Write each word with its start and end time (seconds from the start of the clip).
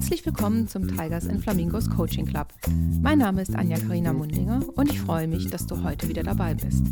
Herzlich 0.00 0.24
willkommen 0.24 0.66
zum 0.66 0.88
Tigers 0.88 1.28
and 1.28 1.42
Flamingos 1.42 1.90
Coaching 1.90 2.24
Club. 2.24 2.54
Mein 3.02 3.18
Name 3.18 3.42
ist 3.42 3.54
Anja 3.54 3.78
Karina 3.78 4.14
Mundinger 4.14 4.66
und 4.74 4.90
ich 4.90 4.98
freue 4.98 5.28
mich, 5.28 5.48
dass 5.48 5.66
du 5.66 5.84
heute 5.84 6.08
wieder 6.08 6.22
dabei 6.22 6.54
bist. 6.54 6.82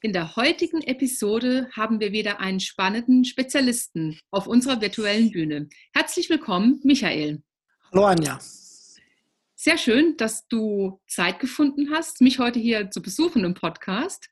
In 0.00 0.12
der 0.12 0.36
heutigen 0.36 0.82
Episode 0.82 1.68
haben 1.72 1.98
wir 1.98 2.12
wieder 2.12 2.38
einen 2.38 2.60
spannenden 2.60 3.24
Spezialisten 3.24 4.20
auf 4.30 4.46
unserer 4.46 4.80
virtuellen 4.80 5.32
Bühne. 5.32 5.68
Herzlich 5.92 6.30
willkommen, 6.30 6.80
Michael. 6.84 7.42
Hallo 7.90 8.06
Anja. 8.06 8.38
Sehr 9.56 9.78
schön, 9.78 10.16
dass 10.16 10.46
du 10.46 11.00
Zeit 11.08 11.40
gefunden 11.40 11.90
hast, 11.92 12.20
mich 12.20 12.38
heute 12.38 12.60
hier 12.60 12.92
zu 12.92 13.02
besuchen 13.02 13.42
im 13.44 13.54
Podcast, 13.54 14.30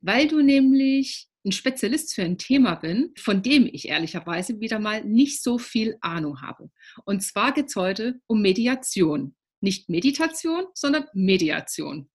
weil 0.00 0.28
du 0.28 0.40
nämlich 0.40 1.27
ein 1.44 1.52
Spezialist 1.52 2.14
für 2.14 2.22
ein 2.22 2.38
Thema 2.38 2.74
bin, 2.74 3.12
von 3.16 3.42
dem 3.42 3.66
ich 3.66 3.88
ehrlicherweise 3.88 4.60
wieder 4.60 4.78
mal 4.78 5.04
nicht 5.04 5.42
so 5.42 5.58
viel 5.58 5.96
Ahnung 6.00 6.42
habe. 6.42 6.70
Und 7.04 7.22
zwar 7.22 7.52
geht 7.52 7.66
es 7.66 7.76
heute 7.76 8.20
um 8.26 8.42
Mediation. 8.42 9.34
Nicht 9.60 9.88
Meditation, 9.88 10.66
sondern 10.74 11.06
Mediation. 11.14 12.08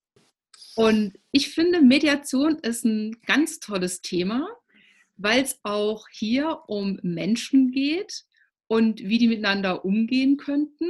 Und 0.76 1.14
ich 1.32 1.50
finde, 1.54 1.82
Mediation 1.82 2.58
ist 2.60 2.84
ein 2.84 3.16
ganz 3.26 3.60
tolles 3.60 4.02
Thema, 4.02 4.48
weil 5.18 5.44
es 5.44 5.60
auch 5.64 6.08
hier 6.12 6.64
um 6.68 7.00
Menschen 7.04 7.72
geht 7.72 8.24
und 8.68 9.00
wie 9.02 9.20
die 9.20 9.28
miteinander 9.28 9.86
umgehen 9.86 10.38
könnten. 10.38 10.90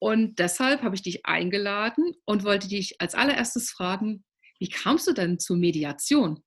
Und 0.00 0.38
deshalb 0.38 0.82
habe 0.82 0.94
ich 0.94 1.02
dich 1.02 1.26
eingeladen 1.26 2.14
und 2.24 2.44
wollte 2.44 2.68
dich 2.68 3.00
als 3.00 3.14
allererstes 3.14 3.70
fragen, 3.70 4.24
wie 4.60 4.68
kamst 4.68 5.06
du 5.08 5.12
denn 5.12 5.38
zur 5.38 5.56
Mediation? 5.56 6.42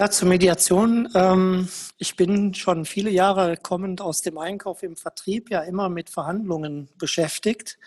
Ja, 0.00 0.08
zur 0.08 0.28
Mediation. 0.28 1.08
Ähm, 1.16 1.68
ich 1.96 2.14
bin 2.14 2.54
schon 2.54 2.84
viele 2.84 3.10
Jahre 3.10 3.56
kommend 3.56 4.00
aus 4.00 4.22
dem 4.22 4.38
Einkauf 4.38 4.84
im 4.84 4.94
Vertrieb 4.94 5.50
ja 5.50 5.62
immer 5.62 5.88
mit 5.88 6.08
Verhandlungen 6.08 6.88
beschäftigt. 6.98 7.80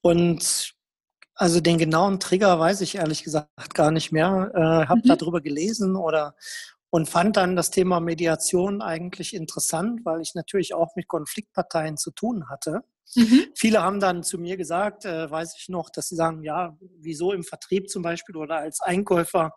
Und 0.00 0.76
also 1.34 1.60
den 1.60 1.78
genauen 1.78 2.20
Trigger 2.20 2.60
weiß 2.60 2.80
ich 2.82 2.94
ehrlich 2.94 3.24
gesagt 3.24 3.74
gar 3.74 3.90
nicht 3.90 4.12
mehr. 4.12 4.52
Äh, 4.54 4.86
habe 4.88 5.00
mhm. 5.02 5.08
darüber 5.08 5.40
gelesen 5.40 5.96
oder 5.96 6.36
und 6.90 7.08
fand 7.08 7.36
dann 7.36 7.56
das 7.56 7.72
Thema 7.72 7.98
Mediation 7.98 8.80
eigentlich 8.80 9.34
interessant, 9.34 10.04
weil 10.04 10.20
ich 10.20 10.36
natürlich 10.36 10.74
auch 10.74 10.94
mit 10.94 11.08
Konfliktparteien 11.08 11.96
zu 11.96 12.12
tun 12.12 12.48
hatte. 12.48 12.84
Mhm. 13.14 13.46
Viele 13.54 13.82
haben 13.82 14.00
dann 14.00 14.22
zu 14.22 14.38
mir 14.38 14.56
gesagt, 14.56 15.04
äh, 15.04 15.30
weiß 15.30 15.54
ich 15.58 15.68
noch, 15.68 15.90
dass 15.90 16.08
sie 16.08 16.16
sagen, 16.16 16.42
ja, 16.42 16.76
wieso 17.00 17.32
im 17.32 17.42
Vertrieb 17.42 17.88
zum 17.88 18.02
Beispiel 18.02 18.36
oder 18.36 18.56
als 18.56 18.80
Einkäufer 18.80 19.52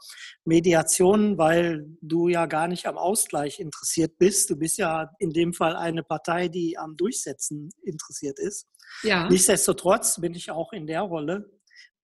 Mediation, 0.46 1.38
weil 1.38 1.86
du 2.02 2.28
ja 2.28 2.46
gar 2.46 2.68
nicht 2.68 2.88
am 2.88 2.98
Ausgleich 2.98 3.60
interessiert 3.60 4.18
bist. 4.18 4.50
Du 4.50 4.56
bist 4.56 4.78
ja 4.78 5.12
in 5.20 5.32
dem 5.32 5.54
Fall 5.54 5.76
eine 5.76 6.04
Partei, 6.04 6.48
die 6.48 6.78
am 6.78 6.96
Durchsetzen 6.96 7.70
interessiert 7.84 8.40
ist. 8.40 8.68
Ja. 9.04 9.28
Nichtsdestotrotz 9.30 10.20
bin 10.22 10.34
ich 10.34 10.52
auch 10.52 10.74
in 10.74 10.88
der 10.88 11.02
Rolle 11.02 11.50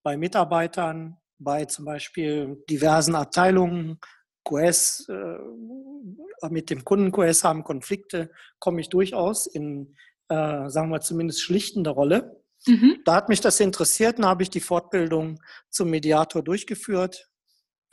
bei 0.04 0.18
Mitarbeitern, 0.18 1.18
bei 1.40 1.66
zum 1.66 1.86
Beispiel 1.86 2.64
diversen 2.70 3.16
Abteilungen, 3.16 4.00
QS, 4.44 5.08
äh, 5.10 6.48
mit 6.50 6.70
dem 6.70 6.86
Kunden 6.86 7.12
QS 7.12 7.44
haben 7.44 7.64
Konflikte, 7.64 8.32
komme 8.60 8.82
ich 8.82 8.90
durchaus 8.90 9.48
in 9.48 9.96
äh, 10.30 10.70
sagen 10.70 10.90
wir 10.90 11.02
zumindest 11.02 11.42
schlichtende 11.42 11.90
Rolle. 11.92 12.44
Mhm. 12.66 13.00
Da 13.06 13.16
hat 13.16 13.30
mich 13.30 13.42
das 13.42 13.60
interessiert 13.60 14.18
und 14.18 14.26
habe 14.26 14.44
ich 14.44 14.50
die 14.50 14.60
Fortbildung 14.60 15.42
zum 15.70 15.90
Mediator 15.90 16.44
durchgeführt 16.44 17.30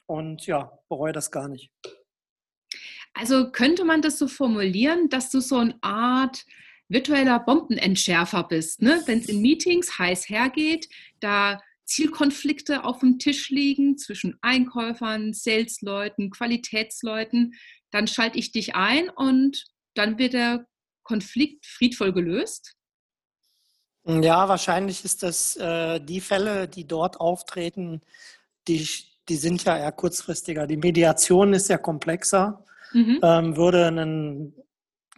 und 0.07 0.47
ja, 0.47 0.79
bereue 0.89 1.13
das 1.13 1.31
gar 1.31 1.49
nicht. 1.49 1.71
Also 3.13 3.53
könnte 3.53 3.85
man 3.85 4.03
das 4.03 4.19
so 4.19 4.27
formulieren, 4.27 5.09
dass 5.09 5.31
du 5.31 5.41
so 5.41 5.59
eine 5.59 5.79
Art 5.83 6.45
virtueller 6.89 7.39
Bombenentschärfer 7.39 8.45
bist, 8.45 8.83
ne? 8.83 9.03
wenn 9.07 9.21
es 9.21 9.29
in 9.29 9.41
Meetings 9.41 9.99
heiß 9.99 10.29
hergeht, 10.29 10.89
da 11.21 11.61
Zielkonflikte 11.85 12.85
auf 12.85 13.01
dem 13.01 13.19
Tisch 13.19 13.51
liegen 13.51 13.97
zwischen 13.99 14.37
Einkäufern, 14.43 15.33
Salesleuten, 15.33 16.31
Qualitätsleuten, 16.31 17.55
dann 17.91 18.07
schalte 18.07 18.39
ich 18.39 18.53
dich 18.53 18.75
ein 18.75 19.09
und 19.11 19.65
dann 19.95 20.19
wird 20.19 20.33
der 20.35 20.67
Konflikt 21.05 21.67
friedvoll 21.67 22.13
gelöst? 22.13 22.75
Ja, 24.07 24.49
wahrscheinlich 24.49 25.05
ist 25.05 25.23
das 25.23 25.57
äh, 25.57 25.99
die 26.01 26.21
Fälle, 26.21 26.69
die 26.69 26.87
dort 26.87 27.21
auftreten, 27.21 28.03
die, 28.69 28.87
die 29.29 29.37
sind 29.37 29.65
ja 29.65 29.79
eher 29.79 29.93
kurzfristiger. 29.93 30.67
Die 30.67 30.77
Mediation 30.77 31.55
ist 31.55 31.69
ja 31.69 31.79
komplexer, 31.79 32.65
mhm. 32.93 33.21
ähm, 33.23 33.57
würde 33.57 33.87
einen, 33.87 34.55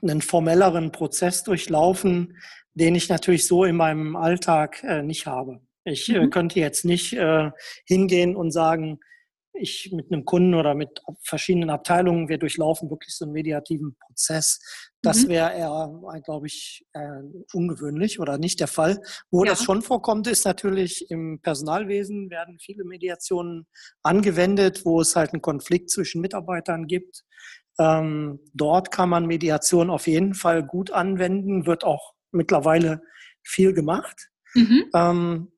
einen 0.02 0.22
formelleren 0.22 0.92
Prozess 0.92 1.42
durchlaufen, 1.42 2.38
den 2.75 2.94
ich 2.94 3.08
natürlich 3.08 3.46
so 3.46 3.64
in 3.64 3.76
meinem 3.76 4.14
Alltag 4.14 4.84
äh, 4.84 5.02
nicht 5.02 5.26
habe. 5.26 5.60
Ich 5.84 6.08
äh, 6.08 6.20
mhm. 6.20 6.26
äh, 6.26 6.30
könnte 6.30 6.60
jetzt 6.60 6.84
nicht 6.84 7.12
äh, 7.14 7.50
hingehen 7.86 8.36
und 8.36 8.52
sagen, 8.52 9.00
ich 9.59 9.91
mit 9.93 10.12
einem 10.12 10.25
Kunden 10.25 10.55
oder 10.55 10.75
mit 10.75 11.00
verschiedenen 11.22 11.71
Abteilungen, 11.71 12.28
wir 12.28 12.39
durchlaufen 12.39 12.91
wirklich 12.91 13.15
so 13.17 13.25
einen 13.25 13.33
mediativen 13.33 13.97
Prozess. 13.99 14.61
Das 15.03 15.25
mhm. 15.25 15.28
wäre 15.28 15.55
eher, 15.55 16.21
glaube 16.25 16.47
ich, 16.47 16.84
äh, 16.93 17.22
ungewöhnlich 17.53 18.21
oder 18.21 18.39
nicht 18.39 18.61
der 18.61 18.69
Fall. 18.69 19.00
Wo 19.31 19.44
ja. 19.44 19.50
das 19.50 19.62
schon 19.62 19.83
vorkommt, 19.83 20.27
ist 20.27 20.44
natürlich 20.44 21.11
im 21.11 21.41
Personalwesen 21.43 22.31
werden 22.31 22.59
viele 22.59 22.84
Mediationen 22.84 23.67
angewendet, 24.03 24.84
wo 24.84 25.00
es 25.00 25.17
halt 25.17 25.33
einen 25.33 25.43
Konflikt 25.43 25.91
zwischen 25.91 26.21
Mitarbeitern 26.21 26.87
gibt. 26.87 27.25
Ähm, 27.78 28.41
dort 28.55 28.91
kann 28.91 29.09
man 29.09 29.27
Mediation 29.27 29.91
auf 29.91 30.06
jeden 30.06 30.34
Fall 30.34 30.65
gut 30.65 30.91
anwenden, 30.91 31.67
wird 31.67 31.84
auch 31.84 32.15
mittlerweile 32.33 33.03
viel 33.43 33.73
gemacht. 33.73 34.31
Mhm. 34.55 34.84
Ähm, 34.94 35.53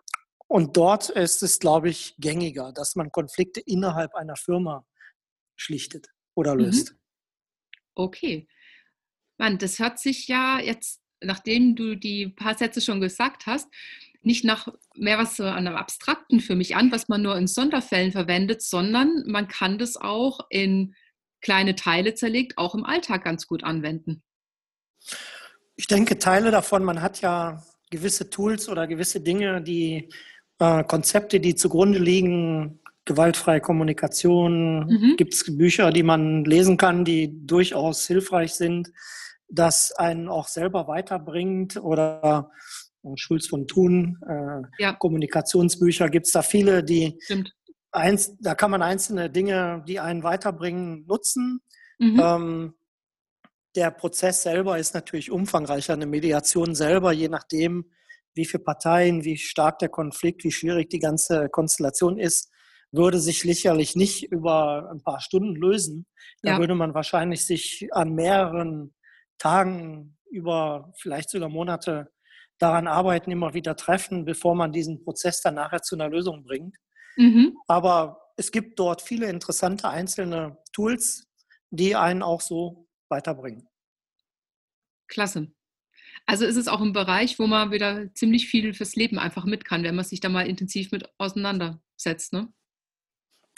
und 0.49 0.77
dort 0.77 1.11
ist 1.11 1.43
es, 1.43 1.59
glaube 1.59 1.91
ich, 1.91 2.15
gängiger, 2.19 2.73
dass 2.73 2.97
man 2.97 3.13
Konflikte 3.13 3.61
innerhalb 3.61 4.15
einer 4.15 4.37
Firma 4.37 4.87
schlichtet 5.57 6.09
oder 6.35 6.55
mhm. 6.55 6.61
löst. 6.61 6.97
Okay. 7.95 8.49
Mann, 9.37 9.59
das 9.59 9.79
hört 9.79 9.99
sich 9.99 10.27
ja 10.27 10.59
jetzt, 10.59 11.01
nachdem 11.21 11.77
du 11.77 11.95
die 11.95 12.29
paar 12.29 12.57
Sätze 12.57 12.81
schon 12.81 13.01
gesagt 13.01 13.47
hast, 13.47 13.69
nicht 14.23 14.45
nach 14.45 14.69
mehr 14.95 15.19
was 15.19 15.37
so 15.37 15.45
an 15.45 15.67
einem 15.67 15.77
Abstrakten 15.77 16.41
für 16.41 16.57
mich 16.57 16.75
an, 16.77 16.91
was 16.91 17.09
man 17.09 17.23
nur 17.23 17.37
in 17.37 17.47
Sonderfällen 17.47 18.13
verwendet, 18.13 18.63
sondern 18.63 19.25
man 19.27 19.49
kann 19.49 19.79
das 19.79 19.97
auch 19.97 20.41
in 20.51 20.95
kleine 21.41 21.77
Teile 21.77 22.15
zerlegt, 22.15 22.59
auch 22.59 22.75
im 22.75 22.85
Alltag 22.85 23.25
ganz 23.25 23.47
gut 23.47 23.63
anwenden. 23.63 24.23
Ich 25.77 25.87
denke, 25.87 26.19
Teile 26.19 26.51
davon, 26.51 26.83
man 26.83 27.01
hat 27.01 27.21
ja 27.21 27.63
gewisse 27.91 28.29
Tools 28.29 28.69
oder 28.69 28.87
gewisse 28.87 29.21
Dinge, 29.21 29.63
die 29.63 30.09
äh, 30.59 30.85
Konzepte, 30.85 31.41
die 31.41 31.55
zugrunde 31.55 31.99
liegen, 31.99 32.81
gewaltfreie 33.05 33.61
Kommunikation, 33.61 34.87
mhm. 34.87 35.15
gibt 35.17 35.35
es 35.35 35.57
Bücher, 35.57 35.91
die 35.91 36.03
man 36.03 36.45
lesen 36.45 36.77
kann, 36.77 37.05
die 37.05 37.47
durchaus 37.47 38.07
hilfreich 38.07 38.55
sind, 38.55 38.93
das 39.49 39.93
einen 39.93 40.29
auch 40.29 40.47
selber 40.47 40.89
weiterbringt 40.89 41.77
oder 41.79 42.51
äh, 43.03 43.09
Schulz 43.17 43.47
von 43.47 43.67
Thun, 43.67 44.19
äh, 44.29 44.83
ja. 44.83 44.93
Kommunikationsbücher, 44.93 46.11
gibt 46.11 46.27
es 46.27 46.33
da 46.33 46.43
viele, 46.43 46.85
die 46.85 47.19
eins, 47.93 48.37
da 48.41 48.55
kann 48.55 48.71
man 48.71 48.83
einzelne 48.83 49.31
Dinge, 49.31 49.83
die 49.87 50.01
einen 50.01 50.23
weiterbringen, 50.23 51.07
nutzen. 51.07 51.61
Mhm. 51.99 52.21
Ähm, 52.23 52.75
der 53.75 53.91
Prozess 53.91 54.43
selber 54.43 54.79
ist 54.79 54.95
natürlich 54.95 55.31
umfangreicher. 55.31 55.95
Eine 55.95 56.07
Mediation 56.07 56.75
selber, 56.75 57.13
je 57.13 57.29
nachdem, 57.29 57.91
wie 58.39 58.47
viele 58.47 58.63
Parteien, 58.63 59.25
wie 59.25 59.37
stark 59.37 59.81
der 59.81 59.91
Konflikt, 59.91 60.45
wie 60.45 60.53
schwierig 60.53 60.89
die 60.89 61.01
ganze 61.01 61.51
Konstellation 61.51 62.19
ist, 62.19 62.51
würde 62.91 63.19
sich 63.19 63.43
sicherlich 63.43 63.97
nicht 63.97 64.33
über 64.33 64.89
ein 64.91 65.03
paar 65.03 65.21
Stunden 65.21 65.55
lösen. 65.57 66.07
Da 66.43 66.53
ja. 66.53 66.59
würde 66.59 66.75
man 66.75 66.95
wahrscheinlich 66.95 67.45
sich 67.45 67.89
an 67.93 68.15
mehreren 68.15 68.95
Tagen 69.37 70.17
über 70.31 70.93
vielleicht 70.97 71.31
sogar 71.31 71.49
Monate 71.49 72.11
daran 72.59 72.87
arbeiten, 72.87 73.31
immer 73.31 73.55
wieder 73.55 73.77
treffen, 73.77 74.25
bevor 74.25 74.55
man 74.55 74.73
diesen 74.73 75.05
Prozess 75.05 75.41
dann 75.43 75.55
nachher 75.55 75.83
zu 75.83 75.97
einer 75.97 76.09
Lösung 76.09 76.45
bringt. 76.45 76.77
Mhm. 77.17 77.57
Aber 77.67 78.21
es 78.37 78.53
gibt 78.53 78.79
dort 78.79 79.03
viele 79.03 79.29
interessante 79.29 79.89
einzelne 79.89 80.57
Tools, 80.73 81.27
die 81.71 81.97
einen 81.97 82.23
auch 82.23 82.41
so 82.41 82.89
weiterbringen. 83.09 83.69
Klasse. 85.09 85.49
Also 86.27 86.45
ist 86.45 86.57
es 86.57 86.69
auch 86.69 86.81
ein 86.81 86.93
Bereich, 86.93 87.39
wo 87.39 87.47
man 87.47 87.71
wieder 87.71 88.13
ziemlich 88.15 88.49
viel 88.49 88.75
fürs 88.75 88.97
Leben 88.97 89.19
einfach 89.19 89.45
mit 89.45 89.65
kann, 89.65 89.83
wenn 89.83 89.95
man 89.95 90.05
sich 90.05 90.21
da 90.21 90.29
mal 90.29 90.47
intensiv 90.47 90.93
mit 90.93 91.09
auseinandersetzt. 91.19 92.33
Ne? 92.33 92.49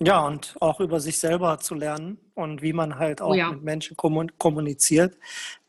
Ja, 0.00 0.26
und 0.26 0.56
auch 0.60 0.80
über 0.80 1.00
sich 1.00 1.18
selber 1.18 1.58
zu 1.58 1.74
lernen 1.74 2.18
und 2.34 2.62
wie 2.62 2.72
man 2.72 2.98
halt 2.98 3.20
auch 3.20 3.30
oh 3.30 3.34
ja. 3.34 3.50
mit 3.50 3.62
Menschen 3.62 3.96
kommuniziert. 3.96 5.18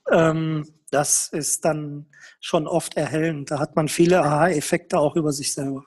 Ähm, 0.09 0.67
das 0.89 1.29
ist 1.29 1.65
dann 1.65 2.07
schon 2.39 2.67
oft 2.67 2.95
erhellend. 2.95 3.51
Da 3.51 3.59
hat 3.59 3.75
man 3.75 3.87
viele 3.87 4.21
Aha-Effekte 4.21 4.99
auch 4.99 5.15
über 5.15 5.31
sich 5.31 5.53
selber. 5.53 5.85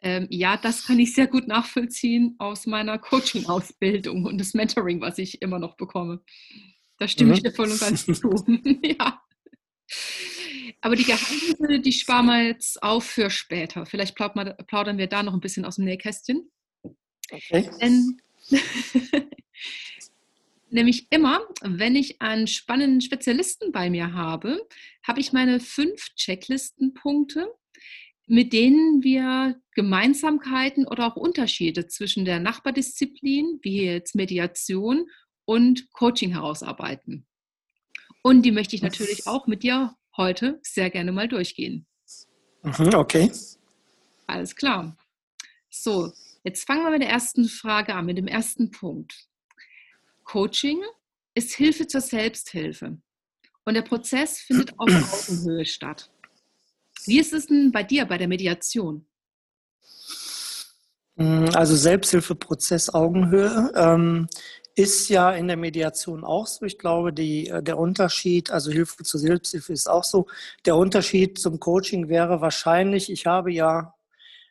Ähm, 0.00 0.28
ja, 0.30 0.56
das 0.56 0.86
kann 0.86 0.98
ich 0.98 1.14
sehr 1.14 1.26
gut 1.26 1.48
nachvollziehen 1.48 2.36
aus 2.38 2.66
meiner 2.66 2.98
Coaching-Ausbildung 2.98 4.24
und 4.24 4.38
das 4.38 4.54
Mentoring, 4.54 5.00
was 5.00 5.18
ich 5.18 5.42
immer 5.42 5.58
noch 5.58 5.76
bekomme. 5.76 6.22
Da 6.98 7.08
stimme 7.08 7.30
mhm. 7.30 7.34
ich 7.34 7.42
dir 7.42 7.52
voll 7.52 7.70
und 7.70 7.80
ganz 7.80 8.06
zu. 8.06 8.44
ja. 8.82 9.20
Aber 10.80 10.96
die 10.96 11.04
Geheimnisse, 11.04 11.80
die 11.80 11.92
sparen 11.92 12.26
wir 12.26 12.46
jetzt 12.46 12.82
auf 12.82 13.04
für 13.04 13.30
später. 13.30 13.86
Vielleicht 13.86 14.14
plaudern 14.14 14.98
wir 14.98 15.06
da 15.06 15.22
noch 15.22 15.34
ein 15.34 15.40
bisschen 15.40 15.64
aus 15.64 15.76
dem 15.76 15.84
Nähkästchen. 15.84 16.50
Okay. 17.30 17.70
Denn, 17.80 18.20
nämlich 20.70 21.06
immer, 21.10 21.40
wenn 21.62 21.96
ich 21.96 22.20
einen 22.20 22.46
spannenden 22.46 23.00
Spezialisten 23.00 23.72
bei 23.72 23.90
mir 23.90 24.12
habe, 24.12 24.66
habe 25.02 25.20
ich 25.20 25.32
meine 25.32 25.60
fünf 25.60 26.14
Checklistenpunkte, 26.14 27.52
mit 28.26 28.52
denen 28.52 29.02
wir 29.02 29.60
Gemeinsamkeiten 29.74 30.86
oder 30.86 31.06
auch 31.06 31.16
Unterschiede 31.16 31.86
zwischen 31.86 32.24
der 32.24 32.40
Nachbardisziplin, 32.40 33.58
wie 33.62 33.84
jetzt 33.84 34.14
Mediation 34.14 35.06
und 35.44 35.90
Coaching 35.92 36.32
herausarbeiten. 36.32 37.26
Und 38.28 38.42
die 38.42 38.52
möchte 38.52 38.76
ich 38.76 38.82
natürlich 38.82 39.26
auch 39.26 39.46
mit 39.46 39.62
dir 39.62 39.96
heute 40.14 40.60
sehr 40.62 40.90
gerne 40.90 41.12
mal 41.12 41.28
durchgehen. 41.28 41.86
Mhm, 42.62 42.92
okay. 42.92 43.32
Alles 44.26 44.54
klar. 44.54 44.98
So, 45.70 46.12
jetzt 46.44 46.66
fangen 46.66 46.82
wir 46.82 46.90
mit 46.90 47.00
der 47.00 47.08
ersten 47.08 47.48
Frage 47.48 47.94
an, 47.94 48.04
mit 48.04 48.18
dem 48.18 48.26
ersten 48.26 48.70
Punkt. 48.70 49.14
Coaching 50.24 50.82
ist 51.32 51.54
Hilfe 51.54 51.86
zur 51.86 52.02
Selbsthilfe 52.02 52.98
und 53.64 53.72
der 53.72 53.80
Prozess 53.80 54.40
findet 54.40 54.78
auf 54.78 54.90
Augenhöhe 55.30 55.64
statt. 55.64 56.10
Wie 57.06 57.18
ist 57.18 57.32
es 57.32 57.46
denn 57.46 57.72
bei 57.72 57.82
dir 57.82 58.04
bei 58.04 58.18
der 58.18 58.28
Mediation? 58.28 59.06
Also 61.16 61.76
Selbsthilfeprozess 61.76 62.92
Augenhöhe. 62.92 63.72
Ähm, 63.74 64.28
ist 64.78 65.08
ja 65.08 65.32
in 65.32 65.48
der 65.48 65.56
Mediation 65.56 66.24
auch 66.24 66.46
so. 66.46 66.64
Ich 66.64 66.78
glaube, 66.78 67.12
die, 67.12 67.48
äh, 67.48 67.62
der 67.62 67.78
Unterschied, 67.78 68.50
also 68.50 68.70
Hilfe 68.70 69.02
zur 69.02 69.18
Selbsthilfe 69.18 69.72
ist 69.72 69.88
auch 69.88 70.04
so. 70.04 70.26
Der 70.64 70.76
Unterschied 70.76 71.38
zum 71.38 71.58
Coaching 71.58 72.08
wäre 72.08 72.40
wahrscheinlich, 72.40 73.10
ich 73.10 73.26
habe 73.26 73.52
ja 73.52 73.94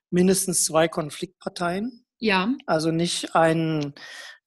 mindestens 0.09 0.65
zwei 0.65 0.89
Konfliktparteien. 0.89 2.05
Ja. 2.19 2.53
Also 2.65 2.91
nicht 2.91 3.35
einen 3.35 3.93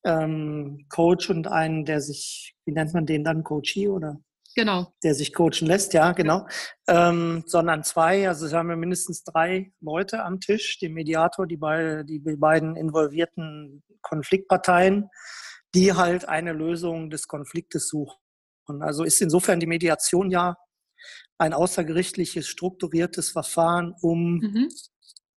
ähm, 0.04 0.84
Coach 0.90 1.30
und 1.30 1.46
einen, 1.46 1.86
der 1.86 2.02
sich, 2.02 2.54
wie 2.66 2.72
nennt 2.72 2.92
man 2.92 3.06
den 3.06 3.24
dann, 3.24 3.42
Coachee 3.42 3.88
oder? 3.88 4.20
Genau. 4.56 4.92
Der 5.02 5.14
sich 5.14 5.32
coachen 5.32 5.66
lässt, 5.66 5.94
ja, 5.94 6.12
genau. 6.12 6.46
Ähm, 6.88 7.44
sondern 7.46 7.84
zwei, 7.84 8.28
also 8.28 8.50
haben 8.54 8.68
wir 8.68 8.76
mindestens 8.76 9.22
drei 9.22 9.72
Leute 9.80 10.24
am 10.24 10.40
Tisch, 10.40 10.78
den 10.78 10.92
Mediator, 10.92 11.46
die, 11.46 11.56
beide, 11.56 12.04
die 12.04 12.18
beiden 12.18 12.76
involvierten 12.76 13.82
Konfliktparteien 14.02 15.08
die 15.74 15.92
halt 15.92 16.28
eine 16.28 16.52
Lösung 16.52 17.10
des 17.10 17.28
Konfliktes 17.28 17.88
suchen. 17.88 18.16
Also 18.80 19.04
ist 19.04 19.20
insofern 19.20 19.60
die 19.60 19.66
Mediation 19.66 20.30
ja 20.30 20.56
ein 21.38 21.52
außergerichtliches, 21.52 22.46
strukturiertes 22.46 23.30
Verfahren, 23.30 23.94
um 24.00 24.38
mhm. 24.38 24.68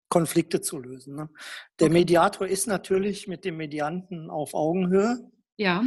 Konflikte 0.08 0.60
zu 0.60 0.78
lösen. 0.78 1.14
Ne? 1.14 1.30
Der 1.78 1.86
okay. 1.86 1.94
Mediator 1.94 2.46
ist 2.46 2.66
natürlich 2.66 3.28
mit 3.28 3.44
dem 3.44 3.56
Medianten 3.56 4.30
auf 4.30 4.54
Augenhöhe. 4.54 5.18
Ja. 5.56 5.84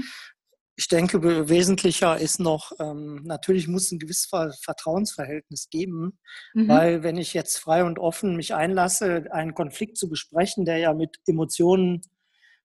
Ich 0.76 0.88
denke, 0.88 1.50
wesentlicher 1.50 2.18
ist 2.18 2.40
noch, 2.40 2.72
ähm, 2.80 3.22
natürlich 3.26 3.68
muss 3.68 3.92
ein 3.92 4.00
gewisses 4.00 4.28
Vertrauensverhältnis 4.64 5.70
geben, 5.70 6.18
mhm. 6.54 6.68
weil 6.68 7.04
wenn 7.04 7.18
ich 7.18 7.36
jetzt 7.36 7.58
frei 7.58 7.84
und 7.84 8.00
offen 8.00 8.36
mich 8.36 8.56
einlasse, 8.56 9.26
einen 9.32 9.54
Konflikt 9.54 9.98
zu 9.98 10.10
besprechen, 10.10 10.66
der 10.66 10.78
ja 10.78 10.94
mit 10.94 11.18
Emotionen 11.28 12.02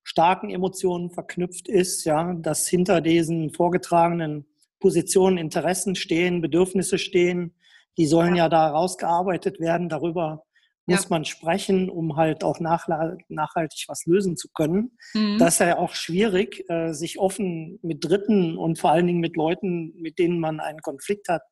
starken 0.03 0.49
Emotionen 0.49 1.11
verknüpft 1.11 1.67
ist, 1.67 2.05
ja, 2.05 2.33
dass 2.33 2.67
hinter 2.67 3.01
diesen 3.01 3.51
vorgetragenen 3.51 4.45
Positionen 4.79 5.37
Interessen 5.37 5.95
stehen, 5.95 6.41
Bedürfnisse 6.41 6.97
stehen, 6.97 7.55
die 7.97 8.07
sollen 8.07 8.35
ja, 8.35 8.45
ja 8.45 8.49
da 8.49 8.69
rausgearbeitet 8.69 9.59
werden. 9.59 9.89
Darüber 9.89 10.45
muss 10.89 11.03
ja. 11.03 11.09
man 11.09 11.25
sprechen, 11.25 11.89
um 11.89 12.15
halt 12.15 12.43
auch 12.43 12.59
nachhaltig 12.59 13.85
was 13.87 14.05
lösen 14.05 14.35
zu 14.35 14.49
können. 14.53 14.97
Mhm. 15.13 15.37
Das 15.37 15.55
ist 15.55 15.59
ja 15.59 15.77
auch 15.77 15.93
schwierig, 15.93 16.67
äh, 16.69 16.93
sich 16.93 17.19
offen 17.19 17.79
mit 17.81 18.03
Dritten 18.03 18.57
und 18.57 18.79
vor 18.79 18.91
allen 18.91 19.07
Dingen 19.07 19.19
mit 19.19 19.35
Leuten, 19.35 19.93
mit 20.01 20.17
denen 20.17 20.39
man 20.39 20.59
einen 20.59 20.79
Konflikt 20.79 21.29
hat, 21.29 21.43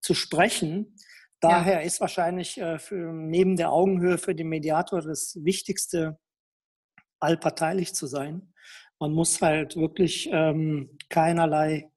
zu 0.00 0.14
sprechen. 0.14 0.96
Daher 1.40 1.74
ja. 1.74 1.80
ist 1.80 2.00
wahrscheinlich 2.00 2.58
äh, 2.58 2.78
für, 2.78 3.12
neben 3.12 3.56
der 3.56 3.72
Augenhöhe 3.72 4.18
für 4.18 4.34
den 4.34 4.48
Mediator 4.48 5.00
das 5.00 5.38
Wichtigste, 5.42 6.18
allparteilich 7.20 7.94
zu 7.94 8.06
sein. 8.06 8.52
Man 8.98 9.12
muss 9.12 9.40
halt 9.40 9.76
wirklich 9.76 10.28
ähm, 10.32 10.98
keinerlei 11.08 11.90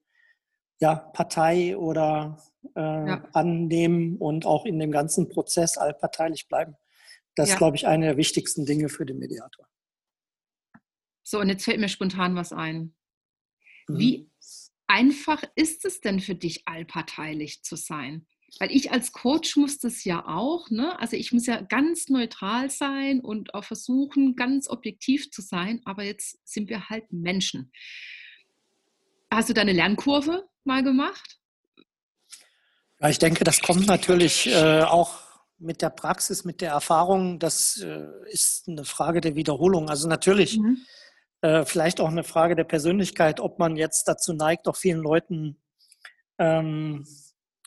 ja, 0.79 0.95
Partei 0.95 1.77
oder 1.77 2.37
äh, 2.75 2.79
ja. 2.79 3.29
annehmen 3.33 4.17
und 4.17 4.45
auch 4.45 4.65
in 4.65 4.79
dem 4.79 4.91
ganzen 4.91 5.29
Prozess 5.29 5.77
allparteilich 5.77 6.47
bleiben. 6.47 6.75
Das 7.35 7.49
ja. 7.49 7.55
ist, 7.55 7.57
glaube 7.59 7.77
ich, 7.77 7.87
eine 7.87 8.07
der 8.07 8.17
wichtigsten 8.17 8.65
Dinge 8.65 8.89
für 8.89 9.05
den 9.05 9.19
Mediator. 9.19 9.67
So, 11.23 11.39
und 11.39 11.49
jetzt 11.49 11.63
fällt 11.63 11.79
mir 11.79 11.87
spontan 11.87 12.35
was 12.35 12.51
ein. 12.51 12.95
Mhm. 13.87 13.97
Wie 13.97 14.31
einfach 14.87 15.43
ist 15.55 15.85
es 15.85 16.01
denn 16.01 16.19
für 16.19 16.35
dich, 16.35 16.67
allparteilich 16.67 17.63
zu 17.63 17.75
sein? 17.75 18.27
Weil 18.59 18.71
ich 18.71 18.91
als 18.91 19.11
Coach 19.11 19.55
muss 19.55 19.79
das 19.79 20.03
ja 20.03 20.25
auch, 20.27 20.69
ne? 20.69 20.99
Also 20.99 21.15
ich 21.15 21.31
muss 21.31 21.45
ja 21.47 21.61
ganz 21.61 22.09
neutral 22.09 22.69
sein 22.69 23.21
und 23.21 23.53
auch 23.53 23.63
versuchen, 23.63 24.35
ganz 24.35 24.69
objektiv 24.69 25.31
zu 25.31 25.41
sein, 25.41 25.81
aber 25.85 26.03
jetzt 26.03 26.37
sind 26.43 26.69
wir 26.69 26.89
halt 26.89 27.11
Menschen. 27.11 27.71
Hast 29.31 29.49
du 29.49 29.53
deine 29.53 29.71
Lernkurve 29.71 30.47
mal 30.65 30.83
gemacht? 30.83 31.39
Ja, 32.99 33.09
ich 33.09 33.19
denke, 33.19 33.43
das 33.43 33.61
kommt 33.61 33.87
natürlich 33.87 34.47
äh, 34.47 34.81
auch 34.83 35.19
mit 35.57 35.81
der 35.81 35.89
Praxis, 35.89 36.43
mit 36.43 36.59
der 36.61 36.71
Erfahrung. 36.71 37.39
Das 37.39 37.77
äh, 37.77 38.05
ist 38.29 38.67
eine 38.67 38.83
Frage 38.83 39.21
der 39.21 39.35
Wiederholung. 39.35 39.89
Also 39.89 40.07
natürlich 40.07 40.57
mhm. 40.57 40.77
äh, 41.41 41.65
vielleicht 41.65 41.99
auch 41.99 42.09
eine 42.09 42.23
Frage 42.23 42.55
der 42.55 42.63
Persönlichkeit, 42.63 43.39
ob 43.39 43.59
man 43.59 43.75
jetzt 43.77 44.07
dazu 44.07 44.33
neigt, 44.33 44.67
auch 44.67 44.75
vielen 44.75 45.01
Leuten 45.01 45.61
ähm, 46.37 47.07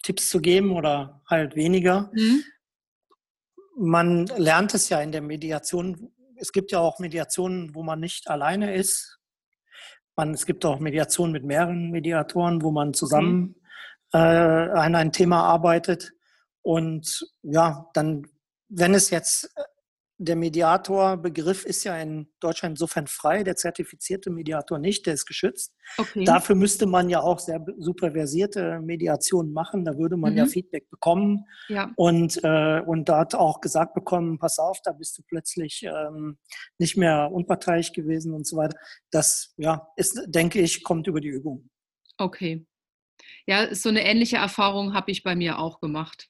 Tipps 0.04 0.28
zu 0.30 0.40
geben 0.40 0.76
oder 0.76 1.22
halt 1.28 1.56
weniger. 1.56 2.10
Mhm. 2.12 2.44
Man 3.76 4.26
lernt 4.36 4.74
es 4.74 4.88
ja 4.88 5.00
in 5.00 5.10
der 5.10 5.22
Mediation. 5.22 6.12
Es 6.36 6.52
gibt 6.52 6.70
ja 6.70 6.78
auch 6.78 7.00
Mediationen, 7.00 7.74
wo 7.74 7.82
man 7.82 7.98
nicht 7.98 8.28
alleine 8.28 8.74
ist. 8.74 9.18
Man, 10.14 10.32
es 10.32 10.46
gibt 10.46 10.64
auch 10.64 10.78
Mediationen 10.78 11.32
mit 11.32 11.44
mehreren 11.44 11.90
Mediatoren, 11.90 12.62
wo 12.62 12.70
man 12.70 12.94
zusammen 12.94 13.40
mhm. 13.40 13.56
äh, 14.12 14.18
an 14.18 14.94
ein 14.94 15.10
Thema 15.10 15.42
arbeitet. 15.42 16.12
Und 16.62 17.26
ja, 17.42 17.90
dann, 17.94 18.26
wenn 18.68 18.94
es 18.94 19.10
jetzt 19.10 19.52
der 20.24 20.36
Mediatorbegriff 20.36 21.64
ist 21.64 21.84
ja 21.84 21.96
in 21.96 22.28
Deutschland 22.40 22.74
insofern 22.74 23.06
frei, 23.06 23.42
der 23.42 23.56
zertifizierte 23.56 24.30
Mediator 24.30 24.78
nicht, 24.78 25.06
der 25.06 25.14
ist 25.14 25.26
geschützt. 25.26 25.74
Okay. 25.98 26.24
Dafür 26.24 26.56
müsste 26.56 26.86
man 26.86 27.08
ja 27.08 27.20
auch 27.20 27.38
sehr 27.38 27.64
superversierte 27.78 28.80
Mediationen 28.80 29.52
machen, 29.52 29.84
da 29.84 29.98
würde 29.98 30.16
man 30.16 30.32
mhm. 30.32 30.38
ja 30.38 30.46
Feedback 30.46 30.90
bekommen. 30.90 31.46
Ja. 31.68 31.92
Und, 31.96 32.40
äh, 32.42 32.80
und 32.80 33.08
da 33.08 33.18
hat 33.18 33.34
auch 33.34 33.60
gesagt 33.60 33.94
bekommen, 33.94 34.38
pass 34.38 34.58
auf, 34.58 34.80
da 34.82 34.92
bist 34.92 35.18
du 35.18 35.22
plötzlich 35.28 35.82
ähm, 35.82 36.38
nicht 36.78 36.96
mehr 36.96 37.30
unparteiisch 37.32 37.92
gewesen 37.92 38.34
und 38.34 38.46
so 38.46 38.56
weiter. 38.56 38.76
Das, 39.10 39.54
ja, 39.56 39.88
ist, 39.96 40.20
denke 40.26 40.60
ich, 40.60 40.82
kommt 40.84 41.06
über 41.06 41.20
die 41.20 41.28
Übung. 41.28 41.68
Okay. 42.18 42.66
Ja, 43.46 43.74
so 43.74 43.88
eine 43.88 44.04
ähnliche 44.04 44.36
Erfahrung 44.36 44.94
habe 44.94 45.10
ich 45.10 45.22
bei 45.22 45.34
mir 45.34 45.58
auch 45.58 45.80
gemacht. 45.80 46.28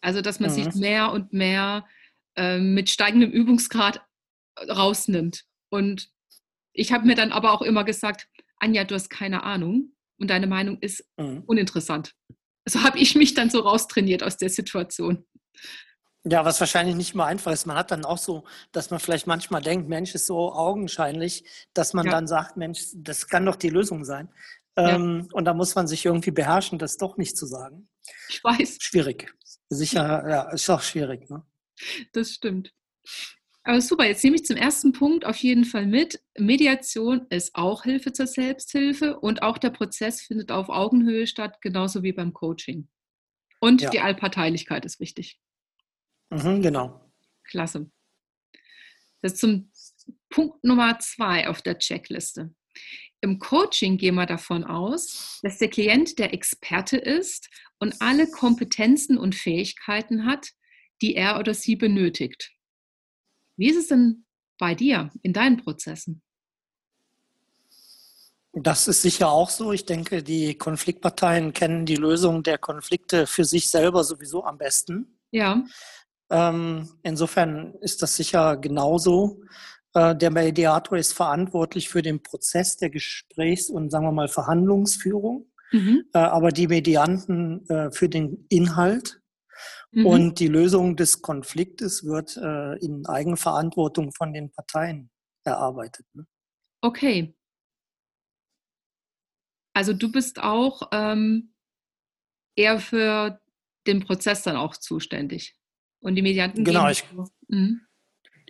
Also, 0.00 0.20
dass 0.20 0.38
man 0.38 0.50
mhm. 0.50 0.54
sich 0.54 0.74
mehr 0.74 1.12
und 1.12 1.32
mehr 1.32 1.84
ähm, 2.36 2.74
mit 2.74 2.90
steigendem 2.90 3.30
Übungsgrad 3.30 4.04
rausnimmt. 4.68 5.44
Und 5.70 6.10
ich 6.72 6.92
habe 6.92 7.06
mir 7.06 7.14
dann 7.14 7.32
aber 7.32 7.52
auch 7.52 7.62
immer 7.62 7.84
gesagt, 7.84 8.28
Anja, 8.58 8.84
du 8.84 8.94
hast 8.94 9.10
keine 9.10 9.42
Ahnung 9.42 9.92
und 10.18 10.30
deine 10.30 10.46
Meinung 10.46 10.78
ist 10.80 11.04
mhm. 11.16 11.42
uninteressant. 11.46 12.14
So 12.66 12.82
habe 12.82 12.98
ich 12.98 13.14
mich 13.14 13.34
dann 13.34 13.50
so 13.50 13.60
raustrainiert 13.60 14.22
aus 14.22 14.36
der 14.36 14.48
Situation. 14.48 15.24
Ja, 16.26 16.44
was 16.46 16.58
wahrscheinlich 16.58 16.96
nicht 16.96 17.14
mal 17.14 17.26
einfach 17.26 17.52
ist. 17.52 17.66
Man 17.66 17.76
hat 17.76 17.90
dann 17.90 18.06
auch 18.06 18.16
so, 18.16 18.44
dass 18.72 18.90
man 18.90 18.98
vielleicht 18.98 19.26
manchmal 19.26 19.60
denkt, 19.60 19.88
Mensch, 19.90 20.14
ist 20.14 20.26
so 20.26 20.52
augenscheinlich, 20.52 21.44
dass 21.74 21.92
man 21.92 22.06
ja. 22.06 22.12
dann 22.12 22.26
sagt, 22.26 22.56
Mensch, 22.56 22.80
das 22.94 23.28
kann 23.28 23.44
doch 23.44 23.56
die 23.56 23.68
Lösung 23.68 24.04
sein. 24.04 24.30
Ja. 24.76 24.94
Ähm, 24.94 25.28
und 25.32 25.44
da 25.44 25.52
muss 25.52 25.74
man 25.74 25.86
sich 25.86 26.06
irgendwie 26.06 26.30
beherrschen, 26.30 26.78
das 26.78 26.96
doch 26.96 27.18
nicht 27.18 27.36
zu 27.36 27.44
sagen. 27.44 27.88
Ich 28.30 28.42
weiß. 28.42 28.78
Schwierig. 28.80 29.34
Sicher, 29.68 30.28
ja, 30.28 30.50
ist 30.50 30.68
auch 30.70 30.80
schwierig. 30.80 31.28
Ne? 31.28 31.42
Das 32.12 32.32
stimmt. 32.32 32.72
Aber 33.64 33.80
super, 33.80 34.04
jetzt 34.04 34.22
nehme 34.22 34.36
ich 34.36 34.44
zum 34.44 34.56
ersten 34.56 34.92
Punkt 34.92 35.24
auf 35.24 35.36
jeden 35.38 35.64
Fall 35.64 35.86
mit. 35.86 36.22
Mediation 36.38 37.26
ist 37.30 37.54
auch 37.54 37.84
Hilfe 37.84 38.12
zur 38.12 38.26
Selbsthilfe 38.26 39.18
und 39.18 39.42
auch 39.42 39.56
der 39.56 39.70
Prozess 39.70 40.20
findet 40.20 40.52
auf 40.52 40.68
Augenhöhe 40.68 41.26
statt, 41.26 41.60
genauso 41.62 42.02
wie 42.02 42.12
beim 42.12 42.34
Coaching. 42.34 42.88
Und 43.60 43.80
ja. 43.80 43.90
die 43.90 44.00
Allparteilichkeit 44.00 44.84
ist 44.84 45.00
wichtig. 45.00 45.40
Mhm, 46.28 46.60
genau. 46.60 47.10
Klasse. 47.44 47.90
Das 49.22 49.36
zum 49.36 49.70
Punkt 50.28 50.62
Nummer 50.64 50.98
zwei 50.98 51.48
auf 51.48 51.62
der 51.62 51.78
Checkliste. 51.78 52.54
Im 53.22 53.38
Coaching 53.38 53.96
gehen 53.96 54.16
wir 54.16 54.26
davon 54.26 54.64
aus, 54.64 55.40
dass 55.42 55.56
der 55.56 55.68
Klient 55.68 56.18
der 56.18 56.34
Experte 56.34 56.98
ist 56.98 57.48
und 57.78 58.02
alle 58.02 58.30
Kompetenzen 58.30 59.16
und 59.16 59.34
Fähigkeiten 59.34 60.26
hat, 60.26 60.50
die 61.04 61.16
er 61.16 61.38
oder 61.38 61.52
sie 61.52 61.76
benötigt. 61.76 62.50
Wie 63.56 63.68
ist 63.68 63.76
es 63.76 63.88
denn 63.88 64.24
bei 64.58 64.74
dir 64.74 65.10
in 65.20 65.34
deinen 65.34 65.58
Prozessen? 65.58 66.22
Das 68.54 68.88
ist 68.88 69.02
sicher 69.02 69.28
auch 69.28 69.50
so. 69.50 69.72
Ich 69.72 69.84
denke, 69.84 70.22
die 70.22 70.56
Konfliktparteien 70.56 71.52
kennen 71.52 71.84
die 71.84 71.96
Lösung 71.96 72.42
der 72.42 72.56
Konflikte 72.56 73.26
für 73.26 73.44
sich 73.44 73.68
selber 73.68 74.02
sowieso 74.02 74.44
am 74.44 74.56
besten. 74.56 75.18
Ja. 75.30 75.62
Ähm, 76.30 76.88
insofern 77.02 77.74
ist 77.82 78.00
das 78.00 78.16
sicher 78.16 78.56
genauso. 78.56 79.42
Äh, 79.92 80.16
der 80.16 80.30
Mediator 80.30 80.96
ist 80.96 81.12
verantwortlich 81.12 81.90
für 81.90 82.00
den 82.00 82.22
Prozess 82.22 82.78
der 82.78 82.88
Gesprächs- 82.88 83.68
und 83.68 83.90
sagen 83.90 84.06
wir 84.06 84.12
mal 84.12 84.28
Verhandlungsführung, 84.28 85.50
mhm. 85.70 86.04
äh, 86.14 86.18
aber 86.18 86.50
die 86.50 86.68
Medianten 86.68 87.68
äh, 87.68 87.90
für 87.90 88.08
den 88.08 88.46
Inhalt. 88.48 89.20
Mhm. 89.94 90.06
Und 90.06 90.40
die 90.40 90.48
Lösung 90.48 90.96
des 90.96 91.22
Konfliktes 91.22 92.04
wird 92.04 92.36
äh, 92.36 92.76
in 92.84 93.06
Eigenverantwortung 93.06 94.12
von 94.12 94.32
den 94.32 94.50
Parteien 94.50 95.10
erarbeitet. 95.44 96.06
Ne? 96.14 96.26
Okay. 96.80 97.34
Also 99.72 99.92
du 99.92 100.10
bist 100.10 100.40
auch 100.40 100.88
ähm, 100.92 101.54
eher 102.56 102.80
für 102.80 103.40
den 103.86 104.00
Prozess 104.04 104.42
dann 104.42 104.56
auch 104.56 104.76
zuständig. 104.76 105.56
Und 106.00 106.16
die 106.16 106.22
Medianten 106.22 106.64
genau, 106.64 106.88
ich, 106.88 107.04
mhm. 107.48 107.80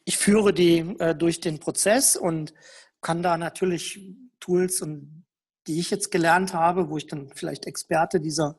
ich 0.05 0.17
führe 0.17 0.53
die 0.53 0.79
äh, 0.99 1.15
durch 1.15 1.41
den 1.41 1.61
Prozess 1.61 2.17
und 2.17 2.55
kann 3.01 3.23
da 3.23 3.37
natürlich 3.37 4.01
Tools 4.41 4.81
und 4.81 5.25
die 5.67 5.79
ich 5.79 5.91
jetzt 5.91 6.11
gelernt 6.11 6.53
habe, 6.53 6.91
wo 6.91 6.97
ich 6.97 7.07
dann 7.07 7.31
vielleicht 7.35 7.67
Experte 7.67 8.21
dieser 8.21 8.59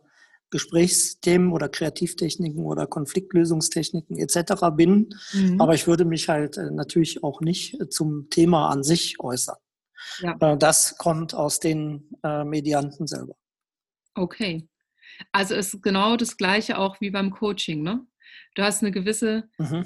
Gesprächsthemen 0.56 1.52
oder 1.52 1.68
Kreativtechniken 1.68 2.64
oder 2.64 2.88
Konfliktlösungstechniken 2.88 4.18
etc. 4.18 4.54
bin. 4.74 5.14
Mhm. 5.34 5.60
Aber 5.60 5.74
ich 5.74 5.86
würde 5.86 6.06
mich 6.06 6.30
halt 6.30 6.56
äh, 6.56 6.72
natürlich 6.72 7.26
auch 7.26 7.42
nicht 7.42 7.74
äh, 7.82 7.90
zum 7.90 8.30
Thema 8.30 8.70
an 8.70 8.82
sich 8.82 9.20
äußern. 9.20 9.58
Ja. 10.20 10.38
Äh, 10.40 10.58
das 10.58 10.98
kommt 10.98 11.34
aus 11.34 11.60
den 11.60 12.10
Medianten 12.24 13.06
selber. 13.06 13.36
Okay. 14.14 14.66
Also 15.34 15.56
ist 15.56 15.84
genau 15.84 16.16
das 16.16 16.38
Gleiche 16.38 16.78
auch 16.78 17.02
wie 17.02 17.10
beim 17.10 17.32
Coaching, 17.32 17.84
ne? 17.84 18.06
Du 18.56 18.64
hast 18.64 18.82
eine 18.82 18.92
gewisse 18.92 19.50
mhm. 19.58 19.86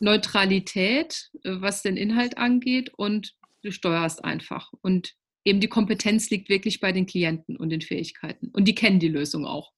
Neutralität, 0.00 1.30
was 1.44 1.82
den 1.82 1.98
Inhalt 1.98 2.38
angeht 2.38 2.90
und 2.96 3.34
du 3.62 3.70
steuerst 3.70 4.24
einfach. 4.24 4.72
Und 4.80 5.14
eben 5.44 5.60
die 5.60 5.68
Kompetenz 5.68 6.30
liegt 6.30 6.48
wirklich 6.48 6.80
bei 6.80 6.92
den 6.92 7.04
Klienten 7.04 7.56
und 7.56 7.68
den 7.68 7.82
Fähigkeiten. 7.82 8.48
Und 8.54 8.64
die 8.64 8.74
kennen 8.74 8.98
die 8.98 9.08
Lösung 9.08 9.44
auch. 9.44 9.72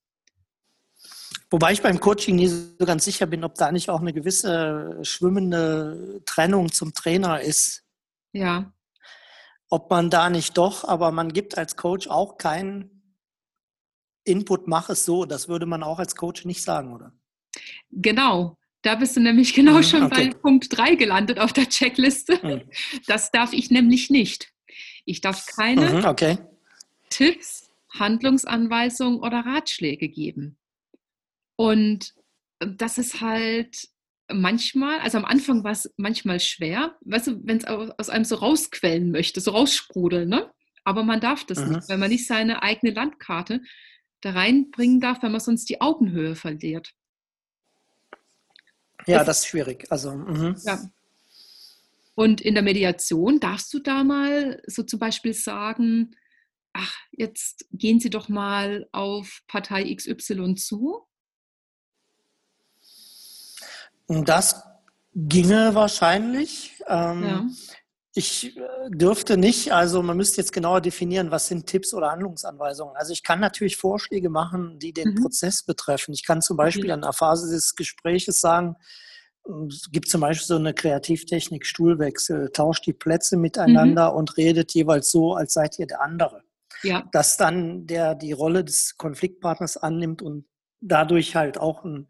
Wobei 1.51 1.73
ich 1.73 1.83
beim 1.83 1.99
Coaching 1.99 2.37
nie 2.37 2.49
so 2.49 2.85
ganz 2.85 3.05
sicher 3.05 3.27
bin, 3.27 3.43
ob 3.43 3.55
da 3.55 3.73
nicht 3.73 3.89
auch 3.89 4.01
eine 4.01 4.13
gewisse 4.13 4.99
schwimmende 5.03 6.21
Trennung 6.27 6.71
zum 6.73 6.93
Trainer 6.93 7.41
ist. 7.41 7.85
Ja 8.33 8.73
ob 9.71 9.91
man 9.91 10.11
da 10.11 10.31
nicht 10.31 10.57
doch, 10.57 10.85
aber 10.85 11.13
man 11.13 11.33
gibt 11.33 11.59
als 11.59 11.77
Coach 11.77 12.09
auch 12.09 12.39
keinen 12.39 12.91
Input, 14.25 14.67
mach 14.67 14.89
es 14.91 15.05
so. 15.05 15.25
Das 15.25 15.49
würde 15.49 15.67
man 15.67 15.83
auch 15.83 15.99
als 15.99 16.17
Coach 16.17 16.45
nicht 16.45 16.63
sagen, 16.63 16.95
oder? 16.95 17.13
Genau. 17.91 18.57
Da 18.83 18.95
bist 18.95 19.17
du 19.17 19.21
nämlich 19.21 19.55
genau 19.55 19.79
mhm, 19.79 19.83
schon 19.83 20.03
okay. 20.05 20.29
bei 20.29 20.35
Punkt 20.35 20.77
3 20.77 20.95
gelandet 20.95 21.39
auf 21.41 21.53
der 21.53 21.69
Checkliste. 21.69 22.39
Mhm. 22.43 22.71
Das 23.07 23.31
darf 23.31 23.53
ich 23.53 23.71
nämlich 23.71 24.09
nicht. 24.09 24.53
Ich 25.05 25.21
darf 25.21 25.47
keine 25.47 25.91
mhm, 25.91 26.05
okay. 26.05 26.39
Tipps, 27.11 27.71
Handlungsanweisungen 27.99 29.21
oder 29.21 29.41
Ratschläge 29.41 30.09
geben. 30.09 30.58
Und 31.59 32.15
das 32.61 32.99
ist 32.99 33.21
halt 33.21 33.89
manchmal, 34.31 35.01
also 35.01 35.19
am 35.19 35.25
Anfang 35.25 35.65
war 35.65 35.73
es 35.73 35.93
manchmal 35.97 36.39
schwer, 36.39 36.97
weißt 37.01 37.27
du, 37.27 37.41
wenn 37.45 37.59
es 37.59 37.65
aus 37.65 38.11
einem 38.11 38.25
so 38.25 38.37
rausquellen 38.37 39.11
möchte, 39.11 39.41
so 39.41 39.51
raussprudeln, 39.51 40.29
ne? 40.29 40.53
Aber 40.85 41.03
man 41.03 41.21
darf 41.21 41.45
das 41.45 41.59
mhm. 41.59 41.73
nicht, 41.73 41.89
weil 41.89 41.99
man 41.99 42.11
nicht 42.11 42.29
seine 42.29 42.63
eigene 42.63 42.93
Landkarte 42.93 43.61
da 44.21 44.31
reinbringen 44.31 45.01
darf, 45.01 45.21
wenn 45.23 45.33
man 45.33 45.41
sonst 45.41 45.69
die 45.69 45.81
Augenhöhe 45.81 46.37
verliert. 46.37 46.95
Ja, 49.07 49.19
das, 49.19 49.27
das 49.27 49.39
ist 49.41 49.47
schwierig. 49.47 49.91
Also, 49.91 50.13
mhm. 50.13 50.55
ja. 50.63 50.81
Und 52.15 52.41
in 52.41 52.55
der 52.55 52.63
Mediation 52.63 53.41
darfst 53.41 53.75
du 53.75 53.81
da 53.81 54.05
mal 54.05 54.63
so 54.67 54.85
zum 54.85 55.01
Beispiel 55.01 55.35
sagen, 55.35 56.15
ach, 56.73 56.97
jetzt 57.11 57.67
gehen 57.73 57.99
Sie 57.99 58.11
doch 58.11 58.29
mal 58.29 58.89
auf 58.93 59.43
Partei 59.49 59.93
XY 59.93 60.55
zu 60.55 61.08
Das 64.09 64.63
ginge 65.15 65.75
wahrscheinlich. 65.75 66.83
Ähm, 66.87 67.23
ja. 67.23 67.47
Ich 68.15 68.57
äh, 68.57 68.61
dürfte 68.89 69.37
nicht, 69.37 69.73
also 69.73 70.03
man 70.03 70.17
müsste 70.17 70.41
jetzt 70.41 70.53
genauer 70.53 70.81
definieren, 70.81 71.31
was 71.31 71.47
sind 71.47 71.67
Tipps 71.67 71.95
oder 71.95 72.11
Handlungsanweisungen. 72.11 72.97
Also 72.97 73.13
ich 73.13 73.23
kann 73.23 73.39
natürlich 73.39 73.77
Vorschläge 73.77 74.31
machen, 74.31 74.79
die 74.79 74.93
den 74.93 75.11
mhm. 75.11 75.23
Prozess 75.23 75.63
betreffen. 75.63 76.13
Ich 76.15 76.25
kann 76.25 76.43
zum 76.43 76.57
Beispiel 76.57 76.91
an 76.91 77.03
der 77.03 77.13
Phase 77.13 77.55
des 77.55 77.77
Gespräches 77.77 78.41
sagen, 78.41 78.77
es 79.69 79.91
gibt 79.91 80.09
zum 80.09 80.21
Beispiel 80.21 80.47
so 80.47 80.57
eine 80.57 80.75
Kreativtechnik 80.75 81.65
Stuhlwechsel, 81.65 82.51
tauscht 82.51 82.87
die 82.87 82.93
Plätze 82.93 83.37
miteinander 83.37 84.11
mhm. 84.11 84.19
und 84.19 84.37
redet 84.37 84.75
jeweils 84.75 85.11
so, 85.11 85.35
als 85.35 85.55
seid 85.55 85.79
ihr 85.79 85.87
der 85.87 86.03
andere. 86.03 86.43
Ja. 86.83 87.05
Dass 87.13 87.37
dann 87.37 87.87
der 87.87 88.15
die 88.15 88.33
Rolle 88.33 88.65
des 88.65 88.97
Konfliktpartners 88.97 89.77
annimmt 89.77 90.23
und 90.23 90.47
dadurch 90.81 91.35
halt 91.35 91.59
auch 91.59 91.85
ein 91.85 92.09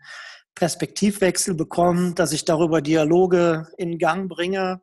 Perspektivwechsel 0.58 1.54
bekommen, 1.54 2.14
dass 2.14 2.32
ich 2.32 2.44
darüber 2.44 2.82
Dialoge 2.82 3.68
in 3.76 3.98
Gang 3.98 4.28
bringe 4.28 4.80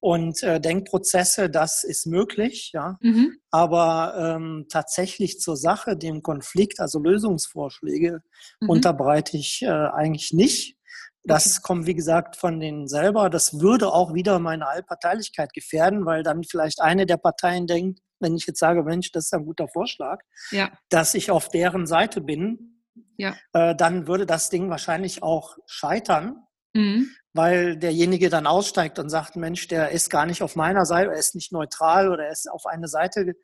und 0.00 0.42
äh, 0.42 0.60
Denkprozesse, 0.60 1.48
das 1.48 1.84
ist 1.84 2.06
möglich, 2.06 2.70
ja. 2.74 2.98
Mhm. 3.00 3.38
Aber 3.50 4.14
ähm, 4.36 4.66
tatsächlich 4.68 5.40
zur 5.40 5.56
Sache, 5.56 5.96
dem 5.96 6.22
Konflikt, 6.22 6.80
also 6.80 6.98
Lösungsvorschläge, 6.98 8.20
mhm. 8.60 8.68
unterbreite 8.68 9.36
ich 9.36 9.62
äh, 9.62 9.68
eigentlich 9.68 10.32
nicht. 10.32 10.76
Das 11.24 11.58
okay. 11.58 11.60
kommt, 11.62 11.86
wie 11.86 11.94
gesagt, 11.94 12.36
von 12.36 12.60
denen 12.60 12.88
selber. 12.88 13.30
Das 13.30 13.60
würde 13.60 13.92
auch 13.92 14.14
wieder 14.14 14.38
meine 14.38 14.68
Allparteilichkeit 14.68 15.52
gefährden, 15.52 16.04
weil 16.04 16.22
dann 16.22 16.44
vielleicht 16.44 16.80
eine 16.80 17.06
der 17.06 17.16
Parteien 17.16 17.66
denkt, 17.66 18.00
wenn 18.20 18.36
ich 18.36 18.46
jetzt 18.46 18.60
sage, 18.60 18.82
Mensch, 18.82 19.12
das 19.12 19.26
ist 19.26 19.34
ein 19.34 19.44
guter 19.44 19.68
Vorschlag, 19.68 20.20
ja. 20.50 20.70
dass 20.88 21.14
ich 21.14 21.30
auf 21.30 21.48
deren 21.48 21.86
Seite 21.86 22.20
bin 22.20 22.75
ja. 23.16 23.36
äh, 23.52 23.74
dann 23.74 24.06
würde 24.06 24.26
das 24.26 24.50
Ding 24.50 24.70
wahrscheinlich 24.70 25.22
auch 25.22 25.56
scheitern, 25.66 26.44
mhm. 26.74 27.10
weil 27.32 27.76
derjenige 27.76 28.28
dann 28.28 28.46
aussteigt 28.46 28.98
und 28.98 29.08
sagt, 29.08 29.36
Mensch, 29.36 29.68
der 29.68 29.90
ist 29.90 30.10
gar 30.10 30.26
nicht 30.26 30.42
auf 30.42 30.56
meiner 30.56 30.86
Seite, 30.86 31.10
er 31.10 31.18
ist 31.18 31.34
nicht 31.34 31.52
neutral 31.52 32.10
oder 32.10 32.24
er 32.24 32.32
ist 32.32 32.50
auf 32.50 32.66
eine 32.66 32.88
Seite 32.88 33.34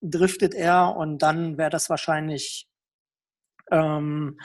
driftet 0.00 0.54
er 0.54 0.96
und 0.96 1.22
dann 1.22 1.58
wäre 1.58 1.70
das 1.70 1.90
wahrscheinlich 1.90 2.68
ähm, 3.70 4.38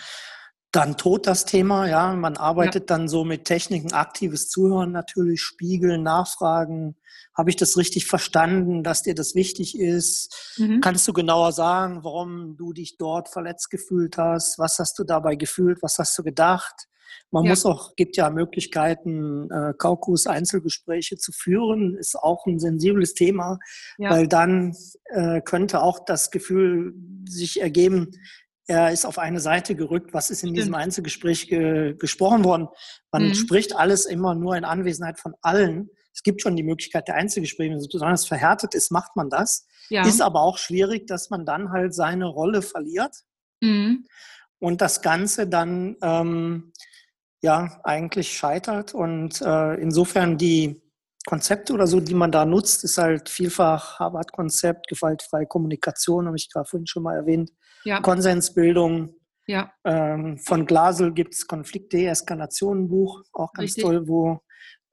dann 0.74 0.98
tot 0.98 1.28
das 1.28 1.46
Thema, 1.46 1.88
ja. 1.88 2.14
Man 2.14 2.36
arbeitet 2.36 2.90
ja. 2.90 2.98
dann 2.98 3.08
so 3.08 3.24
mit 3.24 3.46
Techniken, 3.46 3.94
aktives 3.94 4.50
Zuhören 4.50 4.92
natürlich, 4.92 5.42
spiegeln, 5.42 6.04
nachfragen. 6.04 6.96
Habe 7.38 7.52
ich 7.52 7.56
das 7.56 7.78
richtig 7.78 8.08
verstanden, 8.08 8.84
dass 8.84 9.04
dir 9.04 9.14
das 9.14 9.36
wichtig 9.36 9.78
ist? 9.78 10.56
Mhm. 10.58 10.82
Kannst 10.82 11.08
du 11.08 11.14
genauer 11.14 11.52
sagen, 11.52 12.04
warum 12.04 12.58
du 12.58 12.74
dich 12.74 12.98
dort 12.98 13.30
verletzt 13.30 13.70
gefühlt 13.70 14.18
hast? 14.18 14.58
Was 14.58 14.80
hast 14.80 14.98
du 14.98 15.04
dabei 15.04 15.36
gefühlt? 15.36 15.82
Was 15.84 16.00
hast 16.00 16.18
du 16.18 16.24
gedacht? 16.24 16.88
Man 17.30 17.46
ja. 17.46 17.52
muss 17.52 17.66
auch, 17.66 17.96
gibt 17.96 18.18
ja 18.18 18.30
Möglichkeiten, 18.30 19.50
äh, 19.52 19.74
Kaukus 19.78 20.28
Einzelgespräche 20.28 21.18
zu 21.18 21.32
führen, 21.32 21.96
ist 21.96 22.16
auch 22.16 22.46
ein 22.46 22.60
sensibles 22.60 23.14
Thema, 23.14 23.60
ja. 23.98 24.12
weil 24.12 24.28
dann 24.28 24.76
äh, 25.06 25.42
könnte 25.42 25.82
auch 25.82 26.06
das 26.06 26.32
Gefühl 26.32 26.94
sich 27.28 27.62
ergeben, 27.62 28.12
er 28.68 28.92
ist 28.92 29.06
auf 29.06 29.18
eine 29.18 29.40
Seite 29.40 29.76
gerückt. 29.76 30.14
Was 30.14 30.30
ist 30.30 30.44
in 30.44 30.54
diesem 30.54 30.74
Einzelgespräch 30.74 31.48
ge 31.50 31.96
gesprochen 31.96 32.44
worden? 32.46 32.70
Man 33.12 33.28
mhm. 33.28 33.34
spricht 33.34 33.76
alles 33.76 34.06
immer 34.06 34.36
nur 34.36 34.56
in 34.56 34.64
Anwesenheit 34.64 35.20
von 35.20 35.34
allen. 35.42 35.90
Es 36.14 36.24
gibt 36.24 36.42
schon 36.42 36.56
die 36.56 36.64
Möglichkeit 36.64 37.08
der 37.08 37.16
Einzelgespräche, 37.16 37.78
solange 37.80 38.14
es 38.14 38.26
verhärtet 38.26 38.74
ist, 38.76 38.92
macht 38.92 39.16
man 39.16 39.30
das. 39.30 39.66
Ja. 39.90 40.08
Ist 40.08 40.22
aber 40.22 40.42
auch 40.42 40.58
schwierig, 40.58 41.08
dass 41.08 41.30
man 41.30 41.46
dann 41.46 41.72
halt 41.72 41.94
seine 41.94 42.26
Rolle 42.26 42.62
verliert 42.62 43.16
mhm. 43.62 44.06
und 44.60 44.80
das 44.82 45.02
Ganze 45.02 45.48
dann 45.48 45.98
ähm, 46.02 46.72
ja 47.42 47.82
eigentlich 47.84 48.38
scheitert. 48.38 48.94
Und 48.94 49.42
äh, 49.42 49.76
insofern 49.76 50.38
die 50.38 50.82
Konzepte 51.26 51.74
oder 51.74 51.88
so, 51.88 52.00
die 52.00 52.14
man 52.14 52.32
da 52.32 52.46
nutzt, 52.46 52.86
ist 52.86 52.98
halt 52.98 53.28
vielfach 53.28 54.00
Harvard-Konzept, 54.00 54.88
gewaltfreie 54.88 55.48
Kommunikation, 55.48 56.28
habe 56.28 56.38
ich 56.38 56.50
gerade 56.50 56.70
vorhin 56.70 56.88
schon 56.88 57.04
mal 57.04 57.16
erwähnt 57.16 57.52
ja. 57.86 58.02
Konsensbildung. 58.02 59.16
Ja. 59.46 59.74
Ähm, 59.84 60.38
von 60.38 60.66
Glasel 60.66 61.14
gibt 61.14 61.34
es 61.34 61.48
Konflikt-Deeskalation-Buch, 61.48 63.24
auch 63.34 63.52
ganz 63.54 63.72
Richtig. 63.72 63.84
toll, 63.84 64.08
wo 64.08 64.40